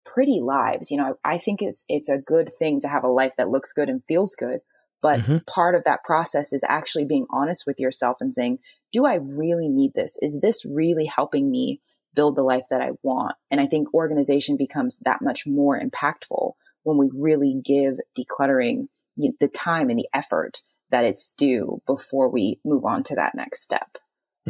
pretty 0.07 0.40
lives. 0.42 0.90
You 0.90 0.96
know, 0.96 1.18
I, 1.22 1.35
I 1.35 1.38
think 1.38 1.61
it's, 1.61 1.85
it's 1.90 2.09
a 2.09 2.16
good 2.16 2.50
thing 2.59 2.81
to 2.81 2.88
have 2.88 3.05
a 3.05 3.09
life 3.09 3.33
that 3.37 3.50
looks 3.50 3.74
good 3.74 3.90
and 3.90 4.03
feels 4.09 4.35
good, 4.35 4.61
but 5.03 5.20
mm-hmm. 5.20 5.37
part 5.46 5.74
of 5.74 5.85
that 5.85 6.05
process 6.05 6.55
is 6.55 6.64
actually 6.66 7.05
being 7.05 7.26
honest 7.29 7.64
with 7.66 7.79
yourself 7.79 8.16
and 8.22 8.33
saying, 8.33 8.61
do 8.92 9.05
I 9.05 9.16
really 9.16 9.68
need 9.68 9.92
this? 9.92 10.16
Is 10.22 10.40
this 10.40 10.64
really 10.64 11.05
helping 11.05 11.50
me 11.50 11.83
build 12.14 12.35
the 12.35 12.42
life 12.42 12.64
that 12.70 12.81
I 12.81 12.92
want? 13.03 13.37
And 13.50 13.61
I 13.61 13.66
think 13.66 13.92
organization 13.92 14.57
becomes 14.57 15.00
that 15.00 15.20
much 15.20 15.46
more 15.46 15.79
impactful 15.79 16.53
when 16.83 16.96
we 16.96 17.11
really 17.14 17.61
give 17.62 17.98
decluttering 18.18 18.88
the 19.18 19.48
time 19.48 19.90
and 19.90 19.98
the 19.98 20.09
effort 20.14 20.62
that 20.88 21.05
it's 21.05 21.31
due 21.37 21.83
before 21.87 22.31
we 22.31 22.59
move 22.64 22.87
on 22.87 23.03
to 23.03 23.16
that 23.16 23.35
next 23.35 23.62
step. 23.62 23.98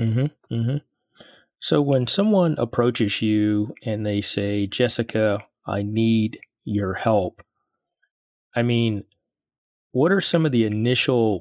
Mm-hmm. 0.01 0.55
Mm-hmm. 0.55 0.77
So 1.61 1.83
when 1.83 2.07
someone 2.07 2.55
approaches 2.59 3.21
you 3.21 3.75
and 3.85 4.05
they 4.05 4.21
say, 4.21 4.67
Jessica, 4.67 5.41
I 5.67 5.83
need 5.83 6.41
your 6.65 6.95
help, 6.95 7.43
I 8.55 8.63
mean, 8.63 9.05
what 9.93 10.13
are 10.13 10.21
some 10.21 10.47
of 10.47 10.53
the 10.53 10.65
initial 10.65 11.41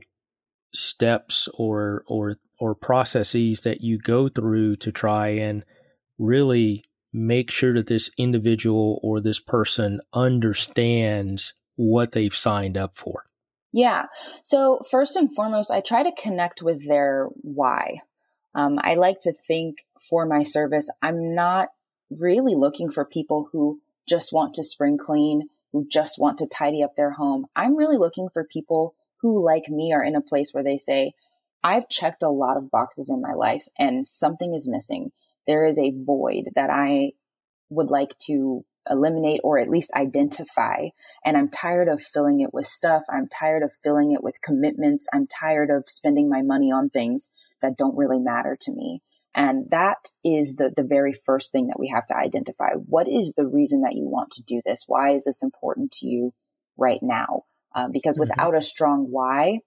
steps 0.73 1.47
or 1.55 2.03
or 2.07 2.37
or 2.59 2.75
processes 2.75 3.61
that 3.61 3.81
you 3.81 3.97
go 3.97 4.27
through 4.29 4.75
to 4.75 4.91
try 4.91 5.29
and 5.29 5.63
really 6.17 6.83
make 7.13 7.49
sure 7.49 7.73
that 7.73 7.87
this 7.87 8.11
individual 8.17 8.99
or 9.01 9.21
this 9.21 9.39
person 9.39 10.01
understands 10.13 11.53
what 11.75 12.11
they've 12.11 12.35
signed 12.35 12.77
up 12.77 12.93
for? 12.95 13.25
Yeah. 13.71 14.05
So, 14.43 14.81
first 14.89 15.15
and 15.15 15.33
foremost, 15.33 15.71
I 15.71 15.81
try 15.81 16.03
to 16.03 16.11
connect 16.21 16.61
with 16.61 16.87
their 16.87 17.27
why. 17.41 17.99
Um, 18.55 18.79
I 18.81 18.95
like 18.95 19.19
to 19.21 19.33
think 19.33 19.85
for 19.99 20.25
my 20.25 20.43
service, 20.43 20.89
I'm 21.01 21.35
not 21.35 21.69
really 22.09 22.55
looking 22.55 22.89
for 22.89 23.05
people 23.05 23.49
who 23.51 23.79
just 24.07 24.33
want 24.33 24.55
to 24.55 24.63
spring 24.63 24.97
clean 24.97 25.49
who 25.71 25.87
just 25.87 26.19
want 26.19 26.37
to 26.39 26.47
tidy 26.47 26.83
up 26.83 26.95
their 26.95 27.11
home. 27.11 27.45
I'm 27.55 27.75
really 27.75 27.97
looking 27.97 28.29
for 28.29 28.43
people 28.43 28.95
who, 29.21 29.43
like 29.43 29.69
me, 29.69 29.93
are 29.93 30.03
in 30.03 30.15
a 30.15 30.21
place 30.21 30.53
where 30.53 30.63
they 30.63 30.77
say, 30.77 31.13
I've 31.63 31.89
checked 31.89 32.23
a 32.23 32.29
lot 32.29 32.57
of 32.57 32.71
boxes 32.71 33.09
in 33.09 33.21
my 33.21 33.33
life 33.33 33.67
and 33.77 34.05
something 34.05 34.53
is 34.53 34.67
missing. 34.67 35.11
There 35.45 35.65
is 35.65 35.77
a 35.77 35.93
void 35.93 36.49
that 36.55 36.69
I 36.69 37.13
would 37.69 37.89
like 37.89 38.17
to 38.25 38.65
eliminate 38.89 39.41
or 39.43 39.59
at 39.59 39.69
least 39.69 39.91
identify. 39.93 40.87
And 41.23 41.37
I'm 41.37 41.49
tired 41.49 41.89
of 41.89 42.01
filling 42.01 42.39
it 42.39 42.53
with 42.53 42.65
stuff. 42.65 43.03
I'm 43.09 43.27
tired 43.27 43.61
of 43.61 43.73
filling 43.83 44.11
it 44.11 44.23
with 44.23 44.41
commitments. 44.41 45.07
I'm 45.13 45.27
tired 45.27 45.69
of 45.69 45.83
spending 45.87 46.29
my 46.29 46.41
money 46.41 46.71
on 46.71 46.89
things 46.89 47.29
that 47.61 47.77
don't 47.77 47.97
really 47.97 48.19
matter 48.19 48.57
to 48.61 48.71
me. 48.71 49.01
And 49.35 49.69
that 49.69 50.09
is 50.23 50.55
the, 50.55 50.73
the 50.75 50.83
very 50.83 51.13
first 51.13 51.51
thing 51.51 51.67
that 51.67 51.79
we 51.79 51.87
have 51.93 52.05
to 52.07 52.17
identify. 52.17 52.71
What 52.73 53.07
is 53.07 53.33
the 53.35 53.45
reason 53.45 53.81
that 53.81 53.95
you 53.95 54.07
want 54.07 54.31
to 54.31 54.43
do 54.43 54.61
this? 54.65 54.85
Why 54.87 55.13
is 55.13 55.25
this 55.25 55.43
important 55.43 55.91
to 55.93 56.07
you 56.07 56.33
right 56.77 56.99
now? 57.01 57.43
Uh, 57.75 57.87
because 57.91 58.17
mm-hmm. 58.17 58.29
without 58.29 58.57
a 58.57 58.61
strong 58.61 59.07
why, 59.09 59.59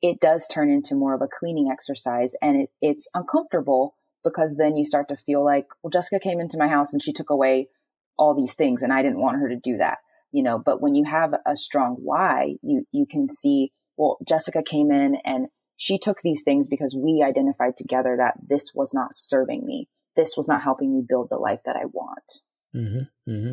it 0.00 0.20
does 0.20 0.46
turn 0.46 0.70
into 0.70 0.94
more 0.94 1.14
of 1.14 1.22
a 1.22 1.28
cleaning 1.28 1.68
exercise 1.70 2.34
and 2.40 2.62
it, 2.62 2.70
it's 2.80 3.08
uncomfortable 3.14 3.94
because 4.22 4.56
then 4.56 4.76
you 4.76 4.84
start 4.84 5.08
to 5.08 5.16
feel 5.16 5.44
like, 5.44 5.66
well, 5.82 5.90
Jessica 5.90 6.20
came 6.20 6.40
into 6.40 6.58
my 6.58 6.68
house 6.68 6.92
and 6.92 7.02
she 7.02 7.12
took 7.12 7.30
away 7.30 7.68
all 8.16 8.34
these 8.34 8.54
things 8.54 8.82
and 8.82 8.92
I 8.92 9.02
didn't 9.02 9.20
want 9.20 9.38
her 9.38 9.48
to 9.48 9.56
do 9.56 9.78
that, 9.78 9.98
you 10.30 10.42
know, 10.42 10.58
but 10.58 10.80
when 10.80 10.94
you 10.94 11.04
have 11.04 11.34
a 11.46 11.56
strong 11.56 11.96
why, 12.00 12.54
you, 12.62 12.84
you 12.92 13.06
can 13.06 13.28
see, 13.28 13.72
well, 13.96 14.18
Jessica 14.26 14.62
came 14.62 14.90
in 14.92 15.16
and 15.24 15.48
she 15.78 15.96
took 15.96 16.22
these 16.22 16.42
things 16.42 16.66
because 16.66 16.94
we 16.98 17.22
identified 17.24 17.76
together 17.76 18.16
that 18.18 18.34
this 18.48 18.72
was 18.74 18.92
not 18.92 19.14
serving 19.14 19.64
me. 19.64 19.88
This 20.16 20.36
was 20.36 20.48
not 20.48 20.60
helping 20.60 20.92
me 20.92 21.04
build 21.08 21.28
the 21.30 21.38
life 21.38 21.60
that 21.64 21.76
I 21.76 21.84
want. 21.84 22.40
Mm-hmm, 22.74 23.30
mm-hmm. 23.30 23.52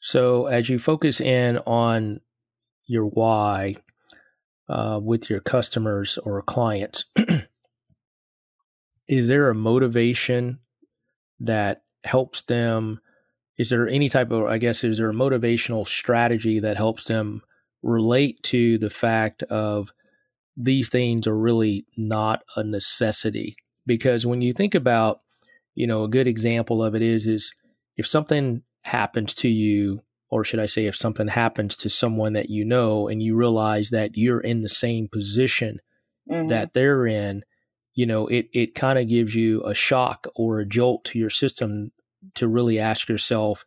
So 0.00 0.46
as 0.46 0.68
you 0.68 0.80
focus 0.80 1.20
in 1.20 1.58
on 1.58 2.20
your 2.86 3.04
why 3.04 3.76
uh, 4.68 4.98
with 5.00 5.30
your 5.30 5.38
customers 5.38 6.18
or 6.18 6.42
clients, 6.42 7.04
is 9.08 9.28
there 9.28 9.48
a 9.48 9.54
motivation 9.54 10.58
that 11.38 11.84
helps 12.02 12.42
them? 12.42 13.00
Is 13.56 13.70
there 13.70 13.88
any 13.88 14.08
type 14.08 14.32
of, 14.32 14.46
I 14.46 14.58
guess, 14.58 14.82
is 14.82 14.98
there 14.98 15.10
a 15.10 15.14
motivational 15.14 15.86
strategy 15.86 16.58
that 16.58 16.76
helps 16.76 17.04
them 17.04 17.42
relate 17.84 18.42
to 18.42 18.78
the 18.78 18.90
fact 18.90 19.44
of 19.44 19.92
these 20.56 20.88
things 20.88 21.26
are 21.26 21.36
really 21.36 21.86
not 21.96 22.42
a 22.56 22.64
necessity? 22.64 23.56
Because 23.86 24.26
when 24.26 24.40
you 24.40 24.52
think 24.52 24.74
about, 24.74 25.20
you 25.74 25.86
know, 25.86 26.04
a 26.04 26.08
good 26.08 26.26
example 26.26 26.82
of 26.82 26.94
it 26.94 27.02
is, 27.02 27.26
is 27.26 27.54
if 27.96 28.06
something 28.06 28.62
happens 28.82 29.34
to 29.34 29.48
you 29.48 30.02
or 30.34 30.42
should 30.42 30.58
I 30.58 30.66
say, 30.66 30.86
if 30.86 30.96
something 30.96 31.28
happens 31.28 31.76
to 31.76 31.88
someone 31.88 32.32
that 32.32 32.50
you 32.50 32.64
know 32.64 33.06
and 33.06 33.22
you 33.22 33.36
realize 33.36 33.90
that 33.90 34.16
you're 34.16 34.40
in 34.40 34.62
the 34.62 34.68
same 34.68 35.06
position 35.06 35.78
mm-hmm. 36.28 36.48
that 36.48 36.72
they're 36.72 37.06
in, 37.06 37.44
you 37.94 38.04
know, 38.04 38.26
it, 38.26 38.48
it 38.52 38.74
kind 38.74 38.98
of 38.98 39.08
gives 39.08 39.36
you 39.36 39.64
a 39.64 39.74
shock 39.74 40.26
or 40.34 40.58
a 40.58 40.66
jolt 40.66 41.04
to 41.04 41.20
your 41.20 41.30
system 41.30 41.92
to 42.34 42.48
really 42.48 42.80
ask 42.80 43.08
yourself, 43.08 43.64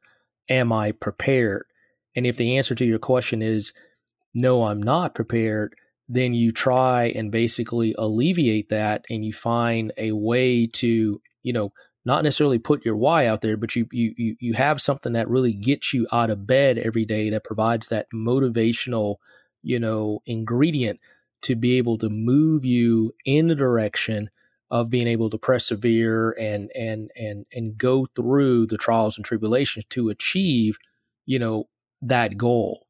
Am 0.50 0.73
I 0.73 0.91
prepared? 0.91 1.65
And 2.17 2.26
if 2.26 2.36
the 2.36 2.58
answer 2.58 2.76
to 2.76 2.86
your 2.86 3.00
question 3.00 3.41
is, 3.41 3.71
No, 4.34 4.65
I'm 4.65 4.84
not 4.84 5.15
prepared, 5.15 5.73
then 6.10 6.34
you 6.34 6.52
try 6.52 7.06
and 7.06 7.32
basically 7.32 7.93
alleviate 7.98 8.70
that 8.70 9.06
and 9.10 9.26
you 9.26 9.34
find 9.34 9.91
a 9.98 10.13
way 10.13 10.67
to, 10.67 11.22
you 11.43 11.54
know, 11.54 11.72
not 12.06 12.24
necessarily 12.24 12.58
put 12.58 12.86
your 12.86 12.96
why 12.96 13.28
out 13.28 13.41
there, 13.41 13.58
but 13.58 13.76
you 13.76 13.86
you 13.91 14.38
you 14.39 14.54
have 14.54 14.80
something 14.80 15.12
that 15.13 15.28
really 15.28 15.52
gets 15.52 15.93
you 15.93 16.08
out 16.12 16.30
of 16.30 16.48
bed 16.48 16.78
every 16.78 17.04
day 17.04 17.30
that 17.30 17.43
provides 17.43 17.89
that 17.89 18.08
motivational, 18.13 19.17
you 19.62 19.78
know, 19.78 20.22
ingredient 20.26 21.02
to 21.41 21.56
be 21.56 21.78
able 21.78 21.98
to 21.98 22.10
move 22.10 22.63
you 22.63 23.13
in 23.26 23.48
the 23.48 23.56
direction 23.56 24.30
of 24.72 24.89
being 24.89 25.08
able 25.08 25.30
to 25.30 25.38
persevere 25.38 26.32
and 26.32 26.72
and 26.76 27.12
and 27.17 27.46
and 27.52 27.78
go 27.78 28.08
through 28.15 28.67
the 28.67 28.78
trials 28.78 29.17
and 29.17 29.26
tribulations 29.26 29.86
to 29.89 30.08
achieve, 30.10 30.78
you 31.26 31.38
know, 31.38 31.67
that 32.02 32.38
goal. 32.38 32.88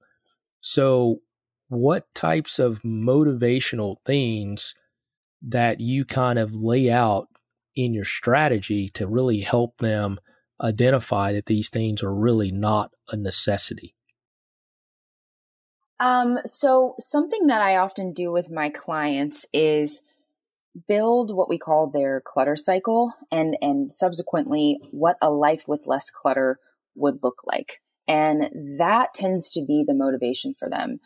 So 0.61 1.21
what 1.69 2.05
types 2.13 2.59
of 2.59 2.81
motivational 2.81 3.97
things 4.05 4.75
that 5.41 5.79
you 5.79 6.05
kind 6.05 6.39
of 6.39 6.53
lay 6.53 6.89
out 6.89 7.27
in 7.75 7.93
your 7.93 8.05
strategy 8.05 8.89
to 8.89 9.07
really 9.07 9.41
help 9.41 9.77
them 9.77 10.19
identify 10.61 11.33
that 11.33 11.45
these 11.45 11.69
things 11.69 12.01
are 12.01 12.13
really 12.13 12.51
not 12.51 12.91
a 13.09 13.17
necessity? 13.17 13.95
Um, 15.99 16.39
so 16.45 16.95
something 16.99 17.47
that 17.47 17.61
I 17.61 17.77
often 17.77 18.13
do 18.13 18.31
with 18.31 18.51
my 18.51 18.69
clients 18.69 19.45
is 19.51 20.01
build 20.87 21.35
what 21.35 21.49
we 21.49 21.57
call 21.57 21.89
their 21.89 22.21
clutter 22.23 22.55
cycle 22.55 23.11
and 23.31 23.57
and 23.61 23.91
subsequently 23.91 24.79
what 24.91 25.17
a 25.23 25.29
life 25.31 25.63
with 25.67 25.87
less 25.87 26.11
clutter 26.11 26.59
would 26.95 27.19
look 27.23 27.41
like. 27.45 27.81
And 28.07 28.77
that 28.77 29.13
tends 29.15 29.51
to 29.53 29.65
be 29.65 29.83
the 29.85 29.95
motivation 29.95 30.53
for 30.53 30.69
them 30.69 30.99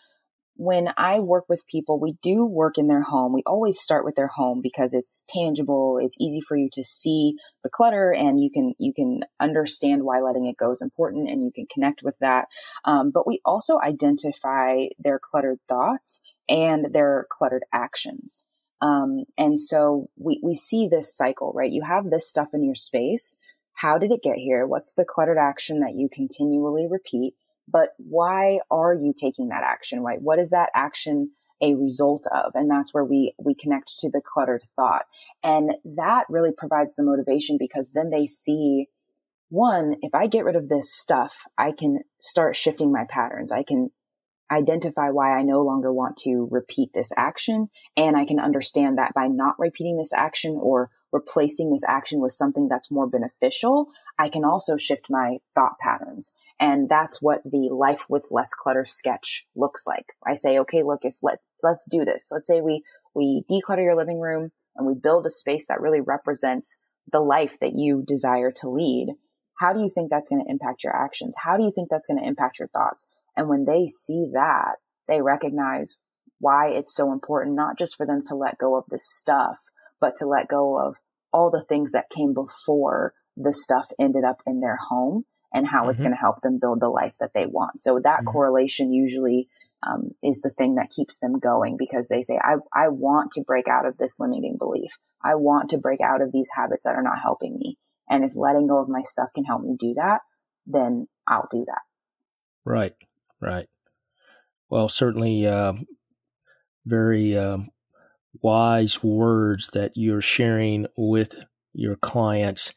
when 0.56 0.90
I 0.98 1.20
work 1.20 1.46
with 1.50 1.66
people, 1.68 2.00
we 2.00 2.14
do 2.22 2.46
work 2.46 2.78
in 2.78 2.88
their 2.88 3.02
home. 3.02 3.34
We 3.34 3.44
always 3.46 3.80
start 3.80 4.06
with 4.06 4.16
their 4.16 4.28
home 4.28 4.62
because 4.62 4.94
it's 4.94 5.26
tangible. 5.30 5.98
It's 6.02 6.16
easy 6.20 6.42
for 6.42 6.56
you 6.56 6.70
to 6.74 6.84
see 6.84 7.36
the 7.64 7.70
clutter 7.70 8.12
and 8.12 8.40
you 8.40 8.50
can, 8.52 8.74
you 8.78 8.94
can 8.94 9.22
understand 9.40 10.04
why 10.04 10.20
letting 10.20 10.46
it 10.46 10.58
go 10.58 10.72
is 10.72 10.82
important 10.82 11.30
and 11.30 11.44
you 11.44 11.52
can 11.54 11.66
connect 11.72 12.04
with 12.04 12.18
that. 12.20 12.46
Um, 12.86 13.12
but 13.12 13.26
we 13.26 13.40
also 13.46 13.80
identify 13.80 14.88
their 15.00 15.20
cluttered 15.20 15.60
thoughts 15.68 16.22
and 16.48 16.94
their 16.94 17.28
cluttered 17.32 17.64
actions. 17.74 18.48
Um, 18.82 19.26
and 19.38 19.60
so 19.60 20.10
we, 20.18 20.40
we 20.44 20.56
see 20.56 20.88
this 20.88 21.16
cycle, 21.16 21.54
right? 21.56 21.72
You 21.72 21.84
have 21.84 22.10
this 22.10 22.30
stuff 22.30 22.50
in 22.54 22.64
your 22.64 22.76
space. 22.76 23.38
How 23.74 23.98
did 23.98 24.12
it 24.12 24.24
get 24.24 24.36
here? 24.36 24.68
What's 24.68 24.94
the 24.94 25.06
cluttered 25.06 25.38
action 25.38 25.80
that 25.80 25.94
you 25.96 26.10
continually 26.12 26.88
repeat? 26.90 27.36
But 27.68 27.90
why 27.98 28.60
are 28.70 28.94
you 28.94 29.14
taking 29.16 29.50
that 29.50 29.64
action? 29.64 30.02
Right? 30.02 30.22
What 30.22 30.40
is 30.40 30.50
that 30.52 30.70
action 30.76 31.32
a 31.62 31.76
result 31.76 32.28
of? 32.34 32.52
And 32.56 32.70
that's 32.70 32.94
where 32.94 33.06
we, 33.06 33.34
we 33.38 33.54
connect 33.54 34.00
to 34.00 34.10
the 34.10 34.22
cluttered 34.22 34.64
thought. 34.76 35.04
And 35.44 35.74
that 35.86 36.26
really 36.30 36.52
provides 36.52 36.96
the 36.96 37.04
motivation 37.04 37.58
because 37.60 37.92
then 37.94 38.10
they 38.10 38.26
see 38.26 38.88
one, 39.50 39.98
if 40.02 40.16
I 40.16 40.28
get 40.28 40.46
rid 40.46 40.56
of 40.56 40.70
this 40.70 40.94
stuff, 40.94 41.44
I 41.58 41.72
can 41.72 42.00
start 42.22 42.56
shifting 42.56 42.92
my 42.92 43.06
patterns. 43.08 43.52
I 43.52 43.64
can 43.64 43.92
identify 44.50 45.10
why 45.10 45.38
I 45.38 45.44
no 45.44 45.62
longer 45.62 45.94
want 45.94 46.18
to 46.18 46.48
repeat 46.50 46.92
this 46.94 47.12
action. 47.18 47.70
And 47.96 48.18
I 48.18 48.26
can 48.26 48.40
understand 48.40 48.98
that 48.98 49.14
by 49.14 49.28
not 49.28 49.60
repeating 49.60 49.98
this 49.98 50.14
action 50.14 50.58
or 50.62 50.90
replacing 51.12 51.72
this 51.72 51.84
action 51.88 52.20
with 52.20 52.32
something 52.32 52.68
that's 52.68 52.92
more 52.92 53.08
beneficial, 53.08 53.90
I 54.18 54.30
can 54.30 54.44
also 54.44 54.78
shift 54.78 55.08
my 55.10 55.38
thought 55.56 55.78
patterns. 55.80 56.34
And 56.60 56.88
that's 56.88 57.22
what 57.22 57.42
the 57.44 57.70
life 57.72 58.06
with 58.10 58.28
less 58.32 58.54
clutter 58.54 58.86
sketch 58.86 59.46
looks 59.56 59.86
like. 59.88 60.14
I 60.26 60.36
say, 60.36 60.60
okay, 60.60 60.84
look, 60.84 61.04
if 61.04 61.16
let, 61.22 61.40
let's 61.64 61.86
do 61.90 62.06
this. 62.06 62.30
Let's 62.32 62.48
say 62.48 62.62
we, 62.62 62.84
we 63.14 63.44
declutter 63.50 63.84
your 63.84 63.96
living 63.96 64.20
room 64.20 64.52
and 64.76 64.88
we 64.88 64.94
build 64.94 65.26
a 65.26 65.30
space 65.30 65.66
that 65.68 65.82
really 65.82 66.02
represents 66.02 66.80
the 67.12 67.20
life 67.20 67.58
that 67.60 67.74
you 67.76 68.04
desire 68.06 68.52
to 68.58 68.70
lead. 68.70 69.16
How 69.60 69.74
do 69.74 69.82
you 69.82 69.90
think 69.90 70.10
that's 70.10 70.30
going 70.30 70.44
to 70.44 70.52
impact 70.52 70.84
your 70.84 70.96
actions? 70.96 71.36
How 71.44 71.58
do 71.58 71.64
you 71.64 71.72
think 71.74 71.90
that's 71.90 72.08
going 72.08 72.20
to 72.20 72.28
impact 72.28 72.60
your 72.60 72.70
thoughts? 72.70 73.08
And 73.36 73.50
when 73.50 73.66
they 73.66 73.88
see 73.88 74.28
that, 74.34 74.76
they 75.08 75.22
recognize 75.22 75.98
why 76.40 76.70
it's 76.70 76.96
so 76.96 77.12
important, 77.12 77.56
not 77.56 77.78
just 77.78 77.96
for 77.96 78.06
them 78.06 78.24
to 78.26 78.36
let 78.36 78.58
go 78.58 78.76
of 78.76 78.86
this 78.90 79.08
stuff, 79.08 79.60
but 80.02 80.18
to 80.18 80.26
let 80.26 80.50
go 80.50 80.78
of 80.78 80.96
all 81.32 81.50
the 81.50 81.64
things 81.70 81.94
that 81.94 82.10
came 82.10 82.34
before 82.34 83.14
the 83.38 83.54
stuff 83.54 83.88
ended 83.98 84.26
up 84.26 84.42
in 84.46 84.60
their 84.60 84.78
home 84.90 85.24
and 85.54 85.68
how 85.68 85.82
mm-hmm. 85.82 85.92
it's 85.92 86.00
going 86.02 86.12
to 86.12 86.18
help 86.18 86.42
them 86.42 86.60
build 86.60 86.82
the 86.82 86.90
life 86.90 87.14
that 87.20 87.32
they 87.34 87.46
want. 87.46 87.80
So 87.80 88.00
that 88.04 88.20
mm-hmm. 88.20 88.28
correlation 88.28 88.92
usually 88.92 89.48
um, 89.88 90.12
is 90.22 90.42
the 90.42 90.52
thing 90.52 90.76
that 90.76 90.90
keeps 90.90 91.18
them 91.18 91.40
going 91.40 91.78
because 91.78 92.08
they 92.08 92.22
say, 92.22 92.38
I, 92.42 92.56
I 92.74 92.90
want 92.90 93.32
to 93.34 93.44
break 93.46 93.68
out 93.68 93.86
of 93.86 93.98
this 93.98 94.20
limiting 94.20 94.58
belief. 94.58 94.92
I 95.24 95.36
want 95.36 95.70
to 95.70 95.78
break 95.78 96.02
out 96.02 96.22
of 96.22 96.32
these 96.32 96.50
habits 96.54 96.86
that 96.86 96.96
are 96.96 97.04
not 97.04 97.20
helping 97.20 97.58
me. 97.58 97.78
And 98.10 98.24
if 98.24 98.36
letting 98.36 98.68
go 98.68 98.80
of 98.80 98.90
my 98.90 99.02
stuff 99.02 99.30
can 99.34 99.46
help 99.46 99.64
me 99.64 99.76
do 99.80 99.94
that, 99.96 100.22
then 100.66 101.08
I'll 101.28 101.48
do 101.50 101.66
that. 101.66 101.82
Right, 102.66 102.94
right. 103.40 103.68
Well, 104.70 104.90
certainly 104.90 105.46
uh, 105.48 105.74
very 106.86 107.38
um, 107.38 107.70
wise 108.42 109.04
words 109.04 109.70
that 109.74 109.92
you're 109.96 110.22
sharing 110.22 110.88
with 110.98 111.36
your 111.74 111.96
clients 111.96 112.74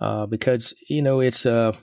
uh, 0.00 0.26
because 0.26 0.74
you 0.88 1.02
know 1.02 1.20
it's 1.20 1.46
a 1.46 1.74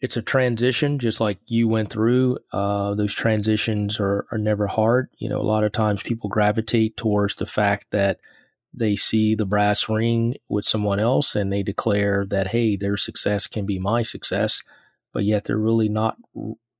it's 0.00 0.16
a 0.16 0.22
transition 0.22 0.98
just 0.98 1.20
like 1.20 1.38
you 1.46 1.66
went 1.66 1.90
through 1.90 2.38
uh, 2.52 2.94
those 2.94 3.12
transitions 3.12 3.98
are, 3.98 4.26
are 4.30 4.38
never 4.38 4.66
hard. 4.66 5.08
You 5.18 5.28
know 5.28 5.40
a 5.40 5.42
lot 5.42 5.64
of 5.64 5.72
times 5.72 6.02
people 6.02 6.30
gravitate 6.30 6.96
towards 6.96 7.34
the 7.34 7.46
fact 7.46 7.86
that 7.90 8.18
they 8.72 8.96
see 8.96 9.34
the 9.34 9.46
brass 9.46 9.88
ring 9.88 10.36
with 10.48 10.64
someone 10.64 11.00
else 11.00 11.34
and 11.34 11.52
they 11.52 11.62
declare 11.62 12.24
that 12.28 12.48
hey 12.48 12.76
their 12.76 12.96
success 12.96 13.46
can 13.46 13.64
be 13.66 13.78
my 13.78 14.02
success 14.02 14.62
but 15.12 15.24
yet 15.24 15.44
they're 15.44 15.56
really 15.56 15.88
not 15.88 16.16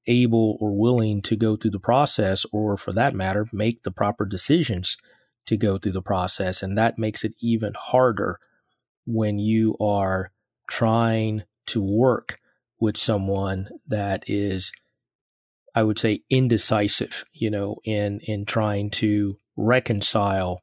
able 0.06 0.58
or 0.61 0.76
willing 0.76 1.22
to 1.22 1.34
go 1.34 1.56
through 1.56 1.70
the 1.70 1.80
process 1.80 2.44
or 2.52 2.76
for 2.76 2.92
that 2.92 3.14
matter 3.14 3.46
make 3.52 3.82
the 3.82 3.90
proper 3.90 4.26
decisions 4.26 4.98
to 5.48 5.56
go 5.56 5.78
through 5.78 5.92
the 5.92 6.02
process. 6.02 6.62
And 6.62 6.78
that 6.78 6.98
makes 6.98 7.24
it 7.24 7.34
even 7.40 7.72
harder 7.76 8.38
when 9.06 9.38
you 9.38 9.76
are 9.80 10.30
trying 10.70 11.42
to 11.66 11.82
work 11.82 12.38
with 12.80 12.96
someone 12.96 13.68
that 13.87 14.24
is, 14.26 14.72
I 15.74 15.82
would 15.82 15.98
say, 15.98 16.22
indecisive, 16.30 17.24
you 17.32 17.50
know, 17.50 17.76
in, 17.84 18.20
in 18.20 18.44
trying 18.44 18.90
to 18.90 19.38
reconcile 19.56 20.61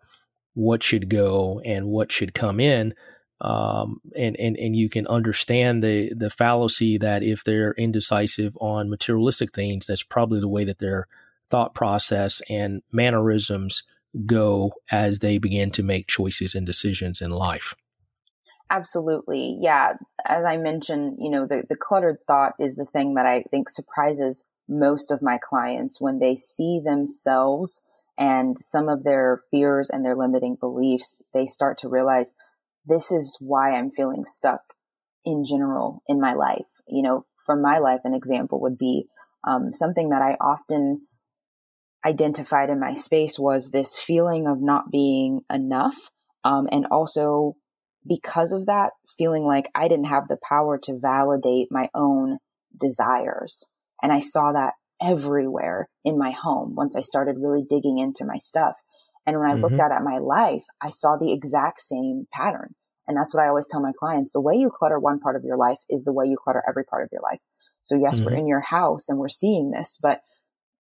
what 0.53 0.83
should 0.83 1.09
go 1.09 1.61
and 1.65 1.87
what 1.87 2.11
should 2.11 2.33
come 2.33 2.59
in 2.59 2.93
um, 3.41 3.99
and 4.15 4.35
and 4.39 4.55
and 4.57 4.75
you 4.75 4.89
can 4.89 5.05
understand 5.07 5.83
the 5.83 6.13
the 6.15 6.29
fallacy 6.29 6.97
that 6.97 7.21
if 7.21 7.43
they're 7.43 7.73
indecisive 7.73 8.57
on 8.61 8.89
materialistic 8.89 9.51
things, 9.51 9.87
that's 9.87 10.03
probably 10.03 10.39
the 10.39 10.47
way 10.47 10.63
that 10.63 10.79
their 10.79 11.07
thought 11.49 11.75
process 11.75 12.41
and 12.49 12.81
mannerisms 12.91 13.83
go 14.25 14.73
as 14.91 15.19
they 15.19 15.37
begin 15.37 15.69
to 15.71 15.83
make 15.83 16.07
choices 16.07 16.55
and 16.55 16.65
decisions 16.65 17.21
in 17.21 17.31
life. 17.31 17.75
Absolutely. 18.69 19.57
Yeah. 19.61 19.93
As 20.25 20.43
I 20.43 20.57
mentioned, 20.57 21.17
you 21.19 21.29
know, 21.29 21.45
the, 21.45 21.63
the 21.67 21.75
cluttered 21.75 22.17
thought 22.27 22.53
is 22.59 22.75
the 22.75 22.85
thing 22.85 23.13
that 23.15 23.25
I 23.25 23.43
think 23.51 23.69
surprises 23.69 24.45
most 24.67 25.11
of 25.11 25.21
my 25.21 25.37
clients 25.37 26.01
when 26.01 26.19
they 26.19 26.35
see 26.35 26.81
themselves 26.83 27.83
and 28.17 28.57
some 28.57 28.89
of 28.89 29.03
their 29.03 29.41
fears 29.51 29.89
and 29.89 30.03
their 30.03 30.15
limiting 30.15 30.55
beliefs, 30.55 31.21
they 31.33 31.45
start 31.45 31.77
to 31.79 31.89
realize 31.89 32.33
this 32.85 33.11
is 33.11 33.37
why 33.39 33.75
I'm 33.75 33.91
feeling 33.91 34.25
stuck 34.25 34.73
in 35.23 35.43
general 35.43 36.01
in 36.07 36.19
my 36.19 36.33
life. 36.33 36.65
You 36.87 37.03
know, 37.03 37.25
from 37.45 37.61
my 37.61 37.77
life, 37.77 38.01
an 38.03 38.13
example 38.13 38.61
would 38.61 38.77
be 38.77 39.07
um, 39.43 39.73
something 39.73 40.09
that 40.09 40.21
I 40.21 40.37
often 40.41 41.07
identified 42.05 42.69
in 42.69 42.79
my 42.79 42.93
space 42.93 43.39
was 43.39 43.71
this 43.71 43.99
feeling 43.99 44.47
of 44.47 44.61
not 44.61 44.91
being 44.91 45.41
enough. 45.51 46.11
Um, 46.43 46.67
and 46.71 46.85
also 46.91 47.55
because 48.07 48.51
of 48.51 48.67
that, 48.67 48.91
feeling 49.17 49.43
like 49.43 49.69
I 49.73 49.87
didn't 49.87 50.05
have 50.05 50.27
the 50.27 50.37
power 50.47 50.77
to 50.83 50.99
validate 50.99 51.69
my 51.71 51.89
own 51.95 52.37
desires. 52.79 53.69
And 54.01 54.11
I 54.11 54.19
saw 54.19 54.51
that 54.51 54.73
everywhere 55.01 55.89
in 56.03 56.17
my 56.17 56.31
home 56.31 56.75
once 56.75 56.95
I 56.95 57.01
started 57.01 57.37
really 57.39 57.63
digging 57.67 57.97
into 57.97 58.25
my 58.25 58.37
stuff. 58.37 58.77
And 59.25 59.39
when 59.39 59.49
I 59.49 59.53
mm-hmm. 59.53 59.63
looked 59.63 59.79
out 59.79 59.91
at 59.91 60.03
my 60.03 60.19
life, 60.19 60.65
I 60.81 60.91
saw 60.91 61.17
the 61.17 61.33
exact 61.33 61.81
same 61.81 62.27
pattern. 62.31 62.75
And 63.07 63.17
that's 63.17 63.33
what 63.33 63.43
I 63.43 63.47
always 63.47 63.67
tell 63.67 63.81
my 63.81 63.91
clients. 63.97 64.31
The 64.31 64.41
way 64.41 64.55
you 64.55 64.69
clutter 64.69 64.99
one 64.99 65.19
part 65.19 65.35
of 65.35 65.43
your 65.43 65.57
life 65.57 65.77
is 65.89 66.03
the 66.03 66.13
way 66.13 66.25
you 66.25 66.37
clutter 66.41 66.63
every 66.67 66.83
part 66.83 67.03
of 67.03 67.09
your 67.11 67.21
life. 67.21 67.39
So 67.83 67.95
yes, 67.95 68.17
mm-hmm. 68.17 68.25
we're 68.25 68.37
in 68.37 68.47
your 68.47 68.61
house 68.61 69.09
and 69.09 69.19
we're 69.19 69.27
seeing 69.27 69.71
this, 69.71 69.99
but 70.01 70.21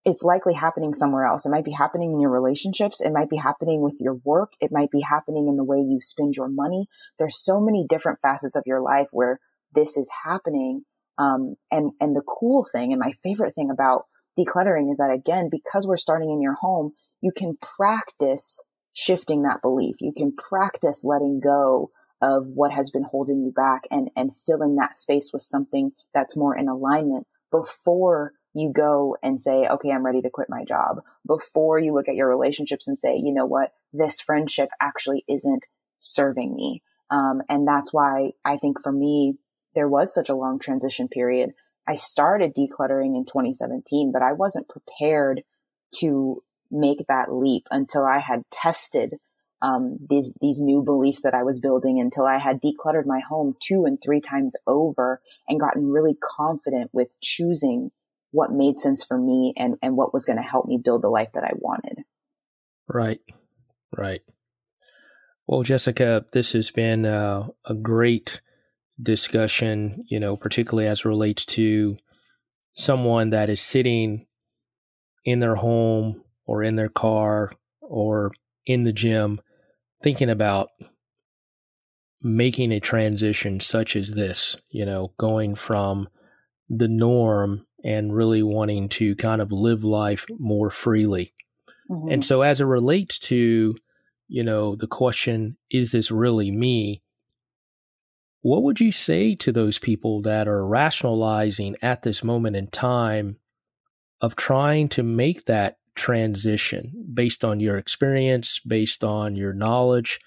it's 0.06 0.22
likely 0.22 0.54
happening 0.54 0.94
somewhere 0.94 1.26
else. 1.26 1.46
It 1.46 1.50
might 1.50 1.66
be 1.66 1.72
happening 1.72 2.14
in 2.14 2.20
your 2.20 2.30
relationships. 2.30 3.02
It 3.02 3.12
might 3.12 3.30
be 3.30 3.38
happening 3.38 3.82
with 3.82 3.96
your 4.00 4.20
work. 4.24 4.54
It 4.62 4.72
might 4.72 4.92
be 4.92 5.02
happening 5.02 5.48
in 5.48 5.58
the 5.58 5.64
way 5.64 5.80
you 5.80 6.00
spend 6.00 6.36
your 6.38 6.48
money. 6.48 6.86
There's 7.18 7.44
so 7.44 7.60
many 7.60 7.86
different 7.90 8.20
facets 8.22 8.56
of 8.56 8.64
your 8.68 8.82
life 8.82 9.08
where 9.12 9.40
this 9.74 9.98
is 9.98 10.10
happening. 10.24 10.84
Um, 11.18 11.56
and, 11.72 11.92
and 12.00 12.16
the 12.16 12.22
cool 12.22 12.68
thing 12.72 12.92
and 12.92 13.00
my 13.00 13.14
favorite 13.24 13.56
thing 13.56 13.72
about 13.72 14.04
decluttering 14.38 14.92
is 14.92 14.98
that 14.98 15.12
again, 15.12 15.50
because 15.50 15.88
we're 15.88 15.98
starting 15.98 16.30
in 16.30 16.42
your 16.42 16.56
home, 16.56 16.92
you 17.22 17.32
can 17.36 17.58
practice 17.60 18.64
shifting 18.94 19.42
that 19.42 19.62
belief. 19.62 19.96
You 20.00 20.14
can 20.16 20.36
practice 20.36 21.04
letting 21.04 21.40
go 21.44 21.90
of 22.22 22.46
what 22.48 22.72
has 22.72 22.92
been 22.92 23.06
holding 23.10 23.44
you 23.44 23.52
back 23.52 23.82
and, 23.90 24.10
and 24.16 24.38
filling 24.46 24.76
that 24.76 24.96
space 24.96 25.32
with 25.34 25.42
something 25.42 25.92
that's 26.14 26.38
more 26.38 26.56
in 26.56 26.68
alignment 26.68 27.26
before 27.52 28.34
you 28.56 28.72
go 28.72 29.18
and 29.22 29.40
say, 29.40 29.68
okay, 29.68 29.92
I'm 29.92 30.06
ready 30.06 30.22
to 30.22 30.30
quit 30.30 30.50
my 30.50 30.64
job. 30.64 31.04
Before 31.28 31.78
you 31.78 31.94
look 31.94 32.08
at 32.08 32.16
your 32.16 32.30
relationships 32.30 32.88
and 32.88 32.98
say, 32.98 33.18
you 33.18 33.34
know 33.34 33.46
what, 33.46 33.74
this 33.92 34.22
friendship 34.22 34.70
actually 34.82 35.26
isn't 35.28 35.68
serving 36.00 36.56
me. 36.56 36.82
Um, 37.12 37.42
and 37.50 37.68
that's 37.68 37.94
why 37.94 38.32
I 38.46 38.58
think 38.58 38.82
for 38.82 38.94
me, 38.94 39.38
there 39.76 39.90
was 39.90 40.14
such 40.14 40.30
a 40.30 40.36
long 40.36 40.58
transition 40.58 41.10
period. 41.10 41.52
I 41.86 41.96
started 41.96 42.56
decluttering 42.56 43.18
in 43.18 43.26
2017, 43.26 44.12
but 44.14 44.22
I 44.22 44.32
wasn't 44.32 44.70
prepared 44.70 45.44
to 46.00 46.42
make 46.72 47.06
that 47.08 47.34
leap 47.34 47.68
until 47.70 48.06
I 48.06 48.20
had 48.20 48.44
tested 48.52 49.16
um, 49.62 49.98
these 50.10 50.34
these 50.42 50.62
new 50.62 50.82
beliefs 50.82 51.22
that 51.22 51.34
I 51.34 51.44
was 51.44 51.60
building 51.60 52.00
until 52.00 52.26
I 52.26 52.38
had 52.38 52.62
decluttered 52.62 53.06
my 53.06 53.20
home 53.20 53.56
two 53.62 53.86
and 53.86 54.00
three 54.02 54.22
times 54.22 54.56
over 54.68 55.22
and 55.48 55.60
gotten 55.60 55.90
really 55.90 56.16
confident 56.22 56.92
with 56.94 57.20
choosing 57.22 57.92
what 58.36 58.52
made 58.52 58.80
sense 58.80 59.04
for 59.04 59.18
me 59.18 59.54
and 59.56 59.76
and 59.82 59.96
what 59.96 60.14
was 60.14 60.26
going 60.26 60.38
to 60.38 60.44
help 60.44 60.68
me 60.68 60.78
build 60.84 61.02
the 61.02 61.10
life 61.10 61.30
that 61.34 61.44
I 61.44 61.54
wanted. 61.56 62.00
Right, 62.88 63.22
right. 63.96 64.22
Well, 65.48 65.64
Jessica, 65.64 66.26
this 66.34 66.52
has 66.52 66.70
been 66.70 67.06
uh, 67.06 67.48
a 67.66 67.74
great 67.74 68.42
discussion. 69.02 70.04
You 70.08 70.20
know, 70.20 70.36
particularly 70.36 70.88
as 70.88 71.06
relates 71.06 71.46
to 71.46 71.98
someone 72.74 73.30
that 73.30 73.50
is 73.50 73.62
sitting 73.62 74.28
in 75.24 75.40
their 75.40 75.56
home 75.56 76.22
or 76.46 76.62
in 76.62 76.76
their 76.76 76.90
car 76.90 77.52
or 77.82 78.32
in 78.66 78.84
the 78.84 78.92
gym 78.92 79.40
thinking 80.04 80.30
about 80.30 80.70
making 82.22 82.72
a 82.72 82.80
transition 82.80 83.60
such 83.60 83.96
as 83.96 84.12
this, 84.12 84.58
you 84.70 84.86
know, 84.86 85.14
going 85.18 85.56
from 85.56 86.10
the 86.68 86.88
norm 86.88 87.66
and 87.86 88.16
really 88.16 88.42
wanting 88.42 88.90
to 88.90 89.16
kind 89.16 89.42
of 89.42 89.52
live 89.52 89.84
life 89.84 90.26
more 90.40 90.72
freely. 90.72 91.34
Mm-hmm. 91.90 92.12
And 92.12 92.26
so, 92.26 92.42
as 92.42 92.60
it 92.60 92.66
relates 92.66 93.20
to, 93.20 93.76
you 94.28 94.44
know, 94.44 94.76
the 94.76 94.88
question, 94.88 95.58
is 95.70 95.92
this 95.92 96.10
really 96.10 96.50
me? 96.50 97.04
What 98.42 98.64
would 98.64 98.80
you 98.80 98.92
say 98.92 99.36
to 99.36 99.52
those 99.52 99.80
people 99.80 100.22
that 100.24 100.48
are 100.48 100.66
rationalizing 100.66 101.76
at 101.82 102.02
this 102.02 102.24
moment 102.24 102.56
in 102.56 102.68
time 102.68 103.38
of 104.22 104.36
trying 104.36 104.90
to 104.90 105.04
make 105.04 105.46
that 105.46 105.78
transition 105.96 106.92
based 107.14 107.46
on 107.46 107.60
your 107.60 107.78
experience, 107.78 108.60
based 108.60 109.04
on 109.04 109.36
your 109.36 109.54
knowledge, 109.54 110.20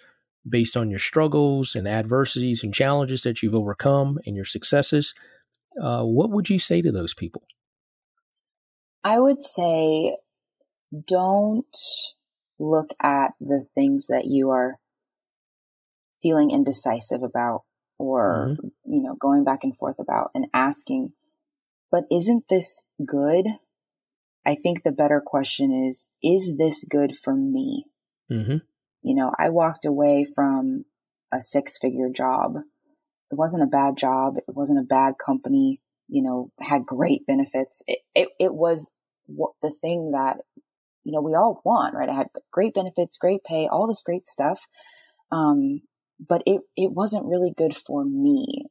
based 0.48 0.76
on 0.76 0.90
your 0.90 0.98
struggles 0.98 1.74
and 1.74 1.86
adversities 1.86 2.62
and 2.62 2.72
challenges 2.72 3.22
that 3.22 3.42
you've 3.42 3.54
overcome 3.54 4.18
and 4.26 4.36
your 4.36 4.44
successes. 4.44 5.14
Uh, 5.80 6.02
what 6.02 6.30
would 6.30 6.48
you 6.48 6.58
say 6.58 6.82
to 6.82 6.92
those 6.92 7.14
people? 7.14 7.42
I 9.04 9.18
would 9.18 9.42
say 9.42 10.16
don't 11.06 11.76
look 12.58 12.90
at 13.00 13.32
the 13.40 13.66
things 13.74 14.06
that 14.08 14.24
you 14.26 14.50
are 14.50 14.78
feeling 16.22 16.50
indecisive 16.50 17.22
about 17.22 17.62
or 17.98 18.48
mm-hmm. 18.50 18.68
you 18.92 19.02
know 19.02 19.14
going 19.14 19.44
back 19.44 19.62
and 19.62 19.76
forth 19.76 19.98
about 20.00 20.30
and 20.34 20.46
asking 20.52 21.12
but 21.92 22.04
isn't 22.10 22.48
this 22.48 22.84
good 23.06 23.46
I 24.48 24.54
think 24.54 24.82
the 24.82 24.92
better 24.92 25.22
question 25.24 25.72
is, 25.72 26.08
is 26.22 26.54
this 26.56 26.82
good 26.88 27.14
for 27.14 27.34
me? 27.34 27.84
Mm-hmm. 28.32 28.56
You 29.02 29.14
know, 29.14 29.30
I 29.38 29.50
walked 29.50 29.84
away 29.84 30.26
from 30.34 30.86
a 31.30 31.42
six 31.42 31.76
figure 31.76 32.08
job. 32.08 32.54
It 33.30 33.34
wasn't 33.34 33.64
a 33.64 33.66
bad 33.66 33.96
job. 33.96 34.36
It 34.36 34.54
wasn't 34.54 34.80
a 34.80 34.82
bad 34.88 35.14
company, 35.24 35.80
you 36.08 36.22
know, 36.22 36.50
had 36.60 36.86
great 36.86 37.26
benefits. 37.26 37.82
It, 37.86 38.00
it, 38.14 38.28
it 38.40 38.54
was 38.54 38.92
the 39.62 39.70
thing 39.70 40.12
that, 40.12 40.38
you 41.04 41.12
know, 41.12 41.20
we 41.20 41.34
all 41.34 41.60
want, 41.64 41.94
right? 41.94 42.08
I 42.08 42.14
had 42.14 42.28
great 42.50 42.74
benefits, 42.74 43.18
great 43.18 43.44
pay, 43.44 43.66
all 43.66 43.86
this 43.86 44.02
great 44.02 44.26
stuff. 44.26 44.66
Um, 45.30 45.82
but 46.18 46.42
it, 46.46 46.62
it 46.76 46.92
wasn't 46.92 47.26
really 47.26 47.52
good 47.56 47.76
for 47.76 48.04
me. 48.04 48.64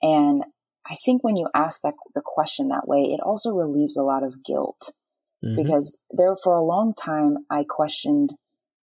And 0.00 0.42
I 0.88 0.96
think 1.04 1.22
when 1.22 1.36
you 1.36 1.48
ask 1.54 1.82
that 1.82 1.94
the 2.14 2.22
question 2.24 2.68
that 2.68 2.88
way, 2.88 3.02
it 3.12 3.20
also 3.20 3.52
relieves 3.52 3.96
a 3.96 4.02
lot 4.02 4.24
of 4.24 4.42
guilt 4.44 4.92
mm-hmm. 5.44 5.62
because 5.62 5.98
there 6.10 6.34
for 6.42 6.54
a 6.54 6.64
long 6.64 6.92
time 6.94 7.38
I 7.50 7.64
questioned 7.68 8.34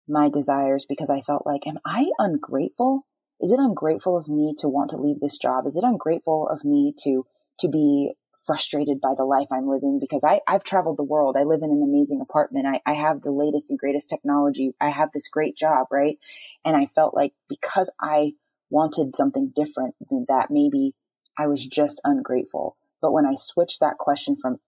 my 0.08 0.30
desires 0.30 0.86
because 0.88 1.10
I 1.10 1.22
felt 1.22 1.46
like, 1.46 1.68
am 1.68 1.80
I 1.86 2.08
ungrateful? 2.18 3.06
Is 3.42 3.52
it 3.52 3.60
ungrateful 3.60 4.18
of 4.18 4.28
me 4.28 4.54
to 4.58 4.68
want 4.68 4.90
to 4.92 4.98
leave 4.98 5.20
this 5.20 5.38
job? 5.38 5.66
Is 5.66 5.78
it 5.78 5.84
ungrateful 5.84 6.48
of 6.50 6.64
me 6.64 6.94
to 7.04 7.26
to 7.60 7.68
be 7.68 8.14
frustrated 8.40 9.02
by 9.02 9.14
the 9.16 9.26
life 9.26 9.48
I'm 9.52 9.68
living 9.68 10.00
because 10.00 10.24
I, 10.24 10.40
I've 10.48 10.64
traveled 10.64 10.98
the 10.98 11.04
world. 11.04 11.36
I 11.38 11.44
live 11.44 11.62
in 11.62 11.72
an 11.72 11.84
amazing 11.84 12.22
apartment. 12.22 12.66
I, 12.66 12.80
I 12.86 12.94
have 12.94 13.22
the 13.22 13.32
latest 13.32 13.70
and 13.70 13.78
greatest 13.78 14.08
technology. 14.08 14.72
I 14.80 14.90
have 14.90 15.12
this 15.12 15.28
great 15.28 15.58
job, 15.58 15.88
right? 15.92 16.18
And 16.64 16.78
I 16.78 16.86
felt 16.86 17.14
like 17.14 17.34
because 17.50 17.92
I 18.00 18.34
wanted 18.70 19.16
something 19.16 19.52
different 19.54 19.96
than 20.10 20.26
that, 20.30 20.50
maybe 20.50 20.96
I 21.38 21.48
was 21.48 21.68
just 21.68 22.00
ungrateful. 22.06 22.78
But 23.02 23.12
when 23.12 23.26
I 23.26 23.34
switched 23.36 23.82
that 23.82 23.98
question 23.98 24.36
from 24.36 24.60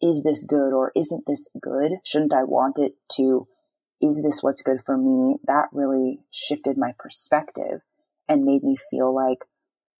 is 0.00 0.22
this 0.22 0.42
good 0.42 0.72
or 0.72 0.92
isn't 0.96 1.24
this 1.26 1.48
good? 1.60 1.92
Shouldn't 2.04 2.34
I 2.34 2.44
want 2.44 2.78
it 2.78 2.94
to, 3.16 3.48
is 4.00 4.22
this 4.22 4.42
what's 4.42 4.62
good 4.62 4.80
for 4.84 4.96
me? 4.96 5.36
That 5.46 5.68
really 5.72 6.20
shifted 6.30 6.76
my 6.76 6.92
perspective 6.98 7.82
and 8.28 8.44
made 8.44 8.62
me 8.62 8.76
feel 8.90 9.14
like 9.14 9.44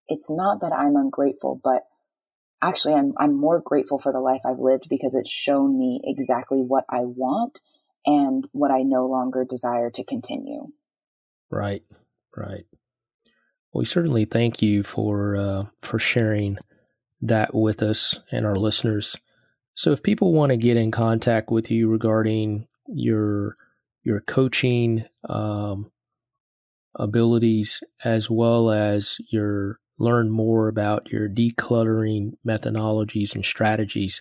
it's 0.08 0.30
not 0.30 0.60
that 0.60 0.72
I'm 0.72 0.96
ungrateful, 0.96 1.60
but 1.62 1.82
actually 2.62 2.94
I'm, 2.94 3.12
I'm 3.18 3.38
more 3.38 3.60
grateful 3.60 3.98
for 3.98 4.12
the 4.12 4.20
life 4.20 4.40
I've 4.44 4.58
lived 4.58 4.88
because 4.88 5.14
it's 5.14 5.30
shown 5.30 5.78
me 5.78 6.00
exactly 6.04 6.58
what 6.58 6.84
I 6.88 7.00
want 7.00 7.60
and 8.06 8.46
what 8.52 8.70
I 8.70 8.82
no 8.82 9.06
longer 9.06 9.44
desire 9.48 9.90
to 9.90 10.04
continue. 10.04 10.68
Right, 11.50 11.82
right. 12.36 12.66
Well, 13.72 13.80
we 13.80 13.84
certainly 13.84 14.24
thank 14.24 14.62
you 14.62 14.82
for 14.82 15.36
uh, 15.36 15.64
for 15.82 15.98
sharing 15.98 16.58
that 17.22 17.54
with 17.54 17.82
us 17.82 18.18
and 18.30 18.46
our 18.46 18.56
listeners. 18.56 19.16
So 19.74 19.90
if 19.92 20.02
people 20.02 20.32
want 20.32 20.50
to 20.50 20.56
get 20.56 20.76
in 20.76 20.90
contact 20.90 21.50
with 21.50 21.70
you 21.70 21.88
regarding 21.88 22.66
your 22.86 23.56
your 24.04 24.20
coaching, 24.20 25.04
um, 25.28 25.90
abilities 26.96 27.82
as 28.04 28.30
well 28.30 28.70
as 28.70 29.16
your 29.30 29.78
learn 29.98 30.30
more 30.30 30.68
about 30.68 31.10
your 31.10 31.28
decluttering 31.28 32.32
methodologies 32.46 33.34
and 33.34 33.44
strategies, 33.44 34.20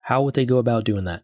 how 0.00 0.22
would 0.22 0.34
they 0.34 0.46
go 0.46 0.58
about 0.58 0.84
doing 0.84 1.04
that? 1.04 1.22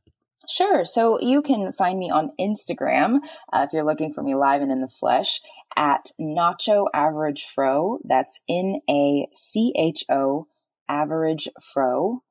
Sure. 0.49 0.85
So 0.85 1.20
you 1.20 1.43
can 1.43 1.72
find 1.72 1.99
me 1.99 2.11
on 2.11 2.31
Instagram 2.41 3.18
uh, 3.53 3.66
if 3.66 3.72
you're 3.72 3.85
looking 3.85 4.14
for 4.14 4.22
me 4.22 4.35
live 4.35 4.62
and 4.62 4.72
in 4.72 4.81
the 4.81 4.89
flesh 4.89 5.41
at 5.76 6.11
Nacho 6.18 6.87
Average 6.95 7.45
Fro. 7.45 7.99
That's 8.03 8.41
N 8.49 8.81
A 8.89 9.29
C 9.35 9.74
H 9.76 10.05
O 10.09 10.47
Average 10.89 11.49
Fro. 11.61 12.22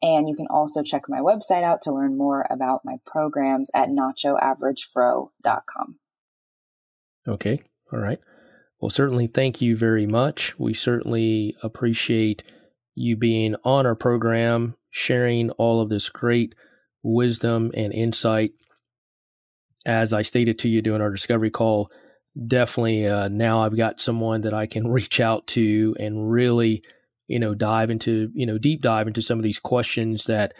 And 0.00 0.28
you 0.28 0.36
can 0.36 0.46
also 0.48 0.82
check 0.82 1.02
my 1.08 1.20
website 1.20 1.64
out 1.64 1.82
to 1.82 1.92
learn 1.92 2.16
more 2.16 2.46
about 2.50 2.84
my 2.84 2.98
programs 3.06 3.70
at 3.74 3.88
nachoaveragefro.com. 3.88 5.98
Okay. 7.26 7.62
All 7.94 8.00
right. 8.00 8.18
Well, 8.80 8.90
certainly 8.90 9.28
thank 9.28 9.62
you 9.62 9.76
very 9.76 10.04
much. 10.04 10.58
We 10.58 10.74
certainly 10.74 11.56
appreciate 11.62 12.42
you 12.96 13.16
being 13.16 13.54
on 13.64 13.86
our 13.86 13.94
program, 13.94 14.74
sharing 14.90 15.50
all 15.50 15.80
of 15.80 15.90
this 15.90 16.08
great 16.08 16.56
wisdom 17.04 17.70
and 17.74 17.92
insight. 17.92 18.52
As 19.86 20.12
I 20.12 20.22
stated 20.22 20.58
to 20.60 20.68
you 20.68 20.82
during 20.82 21.02
our 21.02 21.12
discovery 21.12 21.50
call, 21.50 21.88
definitely 22.48 23.06
uh, 23.06 23.28
now 23.28 23.60
I've 23.60 23.76
got 23.76 24.00
someone 24.00 24.40
that 24.40 24.54
I 24.54 24.66
can 24.66 24.88
reach 24.92 25.20
out 25.20 25.46
to 25.48 25.94
and 26.00 26.30
really, 26.30 26.82
you 27.28 27.38
know, 27.38 27.54
dive 27.54 27.90
into, 27.90 28.30
you 28.34 28.44
know, 28.44 28.58
deep 28.58 28.82
dive 28.82 29.06
into 29.06 29.22
some 29.22 29.38
of 29.38 29.44
these 29.44 29.60
questions 29.60 30.24
that, 30.24 30.52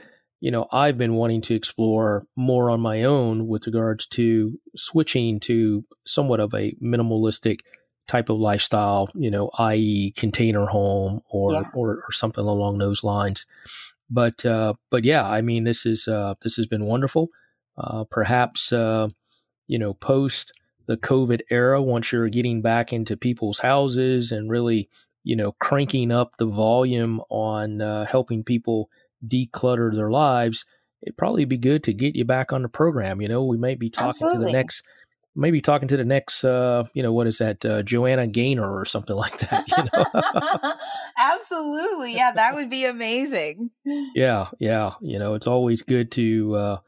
you 0.44 0.50
know, 0.50 0.68
I've 0.70 0.98
been 0.98 1.14
wanting 1.14 1.40
to 1.40 1.54
explore 1.54 2.26
more 2.36 2.68
on 2.68 2.78
my 2.78 3.04
own 3.04 3.48
with 3.48 3.64
regards 3.64 4.06
to 4.08 4.60
switching 4.76 5.40
to 5.40 5.86
somewhat 6.04 6.38
of 6.38 6.52
a 6.52 6.74
minimalistic 6.82 7.60
type 8.08 8.28
of 8.28 8.36
lifestyle, 8.36 9.08
you 9.14 9.30
know, 9.30 9.48
i.e., 9.58 10.12
container 10.14 10.66
home 10.66 11.22
or, 11.30 11.52
yeah. 11.52 11.62
or, 11.72 12.02
or 12.06 12.12
something 12.12 12.44
along 12.44 12.76
those 12.76 13.02
lines. 13.02 13.46
But 14.10 14.44
uh, 14.44 14.74
but 14.90 15.04
yeah, 15.04 15.26
I 15.26 15.40
mean, 15.40 15.64
this 15.64 15.86
is 15.86 16.06
uh, 16.06 16.34
this 16.42 16.56
has 16.56 16.66
been 16.66 16.84
wonderful. 16.84 17.28
Uh, 17.78 18.04
perhaps 18.04 18.70
uh, 18.70 19.08
you 19.66 19.78
know, 19.78 19.94
post 19.94 20.52
the 20.84 20.98
COVID 20.98 21.40
era, 21.50 21.80
once 21.80 22.12
you're 22.12 22.28
getting 22.28 22.60
back 22.60 22.92
into 22.92 23.16
people's 23.16 23.60
houses 23.60 24.30
and 24.30 24.50
really 24.50 24.90
you 25.22 25.36
know 25.36 25.52
cranking 25.52 26.12
up 26.12 26.36
the 26.36 26.44
volume 26.44 27.22
on 27.30 27.80
uh, 27.80 28.04
helping 28.04 28.44
people 28.44 28.90
declutter 29.28 29.94
their 29.94 30.10
lives, 30.10 30.64
it'd 31.02 31.16
probably 31.16 31.44
be 31.44 31.58
good 31.58 31.82
to 31.84 31.92
get 31.92 32.16
you 32.16 32.24
back 32.24 32.52
on 32.52 32.62
the 32.62 32.68
program. 32.68 33.20
You 33.20 33.28
know, 33.28 33.44
we 33.44 33.56
may 33.56 33.74
be 33.74 33.90
talking 33.90 34.08
Absolutely. 34.08 34.46
to 34.46 34.46
the 34.46 34.52
next 34.52 34.82
maybe 35.36 35.60
talking 35.60 35.88
to 35.88 35.96
the 35.96 36.04
next, 36.04 36.44
uh, 36.44 36.84
you 36.94 37.02
know, 37.02 37.12
what 37.12 37.26
is 37.26 37.38
that, 37.38 37.64
uh, 37.64 37.82
Joanna 37.82 38.26
Gaynor 38.26 38.78
or 38.78 38.84
something 38.84 39.16
like 39.24 39.38
that. 39.38 39.68
You 39.68 39.84
know? 39.92 40.74
Absolutely, 41.18 42.14
yeah, 42.14 42.32
that 42.32 42.54
would 42.54 42.70
be 42.70 42.84
amazing. 42.84 43.70
yeah, 44.14 44.48
yeah, 44.58 44.92
you 45.00 45.18
know, 45.18 45.34
it's 45.34 45.46
always 45.46 45.82
good 45.82 46.10
to 46.12 46.54
uh, 46.54 46.78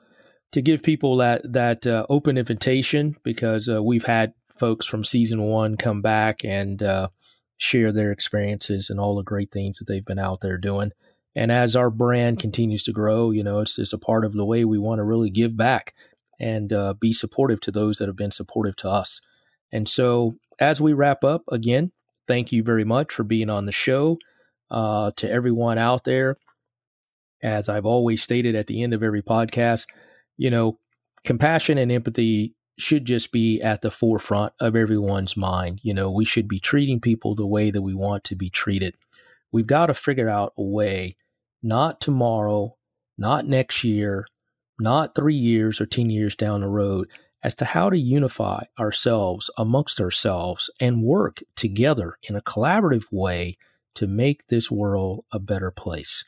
to 0.53 0.63
give 0.63 0.83
people 0.83 1.17
that 1.19 1.43
that 1.53 1.87
uh, 1.87 2.07
open 2.09 2.39
invitation 2.39 3.17
because 3.23 3.69
uh, 3.69 3.83
we've 3.83 4.05
had 4.05 4.33
folks 4.59 4.87
from 4.87 5.05
season 5.05 5.43
one 5.43 5.77
come 5.77 6.01
back 6.01 6.45
and 6.45 6.83
uh, 6.83 7.09
share 7.59 7.93
their 7.93 8.11
experiences 8.11 8.89
and 8.89 8.99
all 8.99 9.17
the 9.17 9.23
great 9.23 9.51
things 9.53 9.79
that 9.79 9.87
they've 9.87 10.05
been 10.05 10.19
out 10.19 10.41
there 10.41 10.59
doing. 10.59 10.93
And 11.37 11.53
as 11.53 11.77
our 11.77 11.91
brand 11.91 12.41
continues 12.41 12.83
to 12.85 12.93
grow, 12.93 13.31
you 13.31 13.45
know, 13.45 13.61
it's 13.61 13.77
just 13.77 13.93
a 13.93 13.99
part 13.99 14.25
of 14.25 14.33
the 14.33 14.45
way 14.45 14.65
we 14.65 14.79
want 14.79 14.99
to 14.99 15.05
really 15.05 15.31
give 15.31 15.57
back 15.57 15.95
and 16.41 16.73
uh, 16.73 16.95
be 16.95 17.13
supportive 17.13 17.61
to 17.61 17.71
those 17.71 17.99
that 17.99 18.09
have 18.09 18.17
been 18.17 18.31
supportive 18.31 18.75
to 18.77 18.89
us. 18.89 19.21
And 19.71 19.87
so, 19.87 20.35
as 20.59 20.81
we 20.81 20.95
wrap 20.95 21.23
up, 21.23 21.45
again, 21.53 21.93
thank 22.27 22.53
you 22.53 22.63
very 22.63 22.85
much 22.85 23.13
for 23.13 23.23
being 23.23 23.51
on 23.51 23.67
the 23.67 23.73
show. 23.73 24.19
Uh, 24.69 25.13
to 25.17 25.31
everyone 25.31 25.79
out 25.79 26.03
there, 26.03 26.39
as 27.41 27.69
I've 27.69 27.87
always 27.87 28.21
stated 28.21 28.57
at 28.57 28.67
the 28.67 28.83
end 28.83 28.95
of 28.95 29.03
every 29.03 29.23
podcast, 29.23 29.87
you 30.37 30.51
know, 30.51 30.81
compassion 31.25 31.79
and 31.79 31.93
empathy 31.93 32.55
should 32.79 33.05
just 33.05 33.31
be 33.31 33.61
at 33.63 33.83
the 33.83 33.91
forefront 33.91 34.53
of 34.61 34.75
everyone's 34.75 35.37
mind. 35.37 35.81
You 35.83 35.95
know, 35.95 36.11
we 36.11 36.25
should 36.25 36.49
be 36.49 36.59
treating 36.59 37.01
people 37.01 37.35
the 37.35 37.47
way 37.47 37.71
that 37.71 37.83
we 37.83 37.95
want 37.95 38.25
to 38.25 38.35
be 38.35 38.51
treated. 38.51 38.95
We've 39.53 39.67
got 39.67 39.87
to 39.87 39.95
figure 39.95 40.29
out 40.29 40.53
a 40.59 40.63
way, 40.63 41.17
not 41.67 42.01
tomorrow, 42.01 42.77
not 43.19 43.47
next 43.47 43.83
year, 43.83 44.25
not 44.79 45.15
three 45.15 45.35
years 45.35 45.81
or 45.81 45.87
10 45.87 46.11
years 46.11 46.37
down 46.37 46.61
the 46.61 46.69
road, 46.69 47.09
as 47.43 47.55
to 47.57 47.65
how 47.65 47.91
to 47.91 47.99
unify 47.99 48.63
ourselves 48.79 49.51
amongst 49.59 50.01
ourselves 50.01 50.71
and 50.81 51.03
work 51.03 51.43
together 51.57 52.19
in 52.23 52.37
a 52.37 52.41
collaborative 52.41 53.05
way 53.11 53.59
to 53.95 54.07
make 54.07 54.47
this 54.47 54.71
world 54.71 55.25
a 55.33 55.41
better 55.41 55.71
place. 55.73 56.25